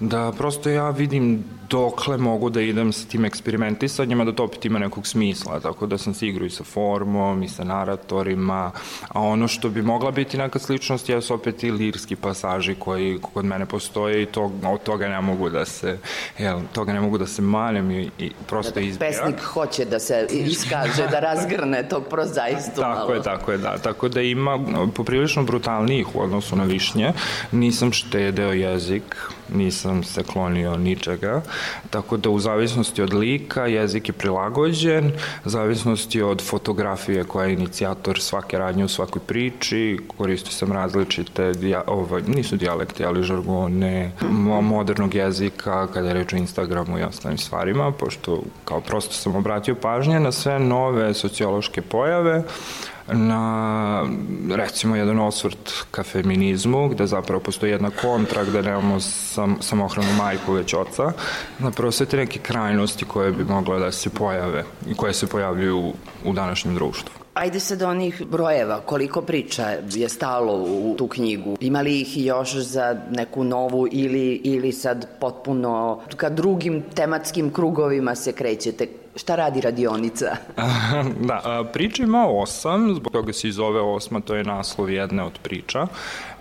[0.00, 4.78] da prosto ja vidim dokle mogu da idem sa tim eksperimentisanjima, da to opet ima
[4.78, 8.70] nekog smisla, tako da sam se igrao i sa formom i sa naratorima,
[9.08, 13.44] a ono što bi mogla biti neka sličnost jesu opet i lirski pasaži koji kod
[13.44, 15.98] mene postoje i to, od toga ne mogu da se,
[16.38, 19.10] jel, toga ne mogu da se manem i, i prosto izbija.
[19.10, 22.94] Pesnik hoće da se iskaže, da razgrne tog prozaistu malo.
[22.94, 23.78] Tako je, tako je, da.
[23.78, 24.58] Tako da ima
[24.94, 27.12] poprilično brutalnijih u odnosu na višnje.
[27.52, 29.16] Nisam štedeo jezik,
[29.54, 31.42] nisam se klonio ničega,
[31.90, 35.12] tako da u zavisnosti od lika jezik je prilagođen,
[35.44, 41.82] zavisnosti od fotografije koja je inicijator svake radnje u svakoj priči, koristio sam različite, dija,
[41.86, 47.38] ovaj, nisu dijalekti, ali žargone, mo- modernog jezika, kada je reč o Instagramu i ostalim
[47.38, 52.42] stvarima, pošto kao prosto sam obratio pažnje na sve nove sociološke pojave,
[53.12, 54.02] na
[54.50, 60.52] recimo jedan osvrt ka feminizmu gde zapravo postoji jedna kontra gde nemamo sam, samohranu majku
[60.52, 61.12] već oca
[61.58, 65.78] zapravo sve te neke krajnosti koje bi mogle da se pojave i koje se pojavljuju
[65.78, 71.56] u, u današnjem društvu Ajde sad onih brojeva, koliko priča je stalo u tu knjigu?
[71.60, 78.14] Ima li ih još za neku novu ili, ili sad potpuno ka drugim tematskim krugovima
[78.14, 78.86] se krećete?
[79.16, 80.36] Šta radi radionica?
[81.28, 85.38] da, priča ima osam, zbog toga se i zove osma, to je naslov jedne od
[85.42, 85.86] priča.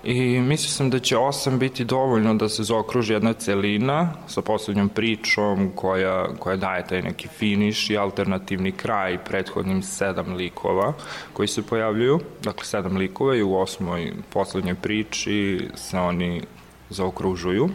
[0.04, 4.90] I mislio sam da će osam biti dovoljno da se zaokruži jedna celina sa poslednjom
[4.90, 10.94] pričom koja, koja daje taj neki finiš i alternativni kraj prethodnim sedam likova
[11.34, 12.20] koji se pojavljuju.
[12.44, 16.42] Dakle, sedam likova i u osmoj poslednjoj priči se oni
[16.90, 17.70] zaokružuju.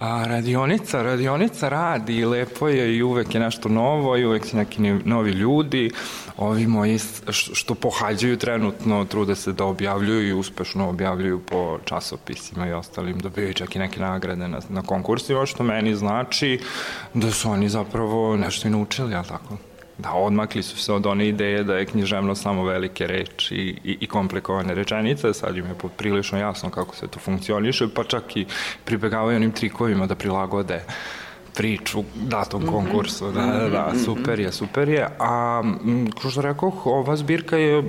[0.00, 4.82] A radionica, radionica radi lepo je i uvek je nešto novo i uvek su neki
[4.82, 5.90] novi ljudi.
[6.36, 6.98] Ovi moji
[7.30, 13.54] što pohađaju trenutno trude se da objavljuju i uspešno objavljuju po časopisima i ostalim, dobijaju
[13.54, 16.60] čak i neke nagrade na, na konkursima, što meni znači
[17.14, 19.56] da su oni zapravo nešto i naučili, jel tako?
[19.98, 23.98] Da, odmakli su se od one ideje da je književno samo velike reči i, i,
[24.00, 28.46] i komplikovane rečenice, sad im je poprilično jasno kako se to funkcioniše, pa čak i
[28.84, 30.80] pribegavaju onim trikovima da prilagode
[31.54, 32.72] priču datom Mhm.
[32.72, 33.32] konkursu.
[33.32, 35.08] Da, da, da, Mhm, super je, super je.
[35.18, 35.62] A,
[36.22, 37.82] kao što rekoh, ova zbirka je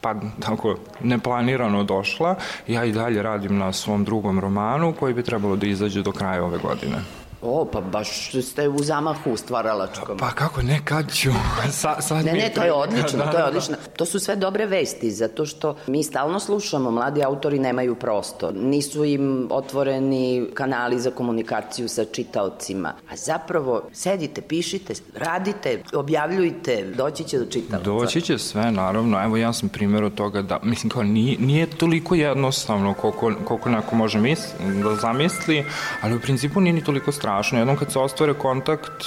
[0.00, 2.34] pa tako neplanirano došla.
[2.66, 6.44] Ja i dalje radim na svom drugom romanu koji bi trebalo da izađe do kraja
[6.44, 6.96] ove godine.
[7.42, 10.18] O, pa baš ste u zamahu stvaralačkom.
[10.18, 11.30] Pa kako ne, kad ću?
[11.70, 13.76] Sa, sad Ne, ne, to je odlično, Da, to je da, odlično.
[13.96, 19.04] To su sve dobre vesti, zato što mi stalno slušamo, mladi autori nemaju prostor, nisu
[19.04, 22.92] im otvoreni kanali za komunikaciju sa čitaocima.
[23.10, 27.84] A zapravo, sedite, pišite, radite, objavljujte, doći će do čitaoca.
[27.84, 29.24] Doći će sve, naravno.
[29.24, 33.68] Evo, ja sam primjer od toga da, mislim, kao, nije, nije toliko jednostavno koliko, koliko
[33.68, 34.38] neko može mis,
[34.84, 35.64] da zamisli,
[36.00, 37.27] ali u principu nije ni toliko strašno.
[37.52, 39.04] Jednom kad se ostvare kontakt,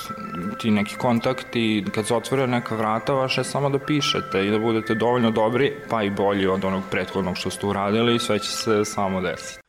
[0.60, 4.60] ti neki kontakti, kad se otvore neka vrata, vaše je samo da pišete i da
[4.60, 8.52] budete dovoljno dobri, pa i bolji od onog prethodnog što ste uradili i sve će
[8.52, 9.61] se samo desiti.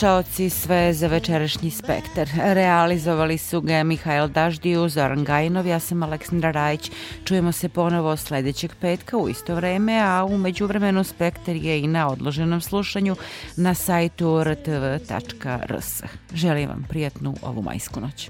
[0.00, 2.28] Slušaoci sve za večerašnji spektar.
[2.36, 6.90] Realizovali su ga Mihajl Daždiju, Zoran Gajinov, ja sam Aleksandra Rajić.
[7.24, 12.08] Čujemo se ponovo sledećeg petka u isto vreme, a u međuvremenu spektar je i na
[12.08, 13.16] odloženom slušanju
[13.56, 16.02] na sajtu rtv.rs.
[16.34, 18.28] Želim vam prijatnu ovu majsku noć.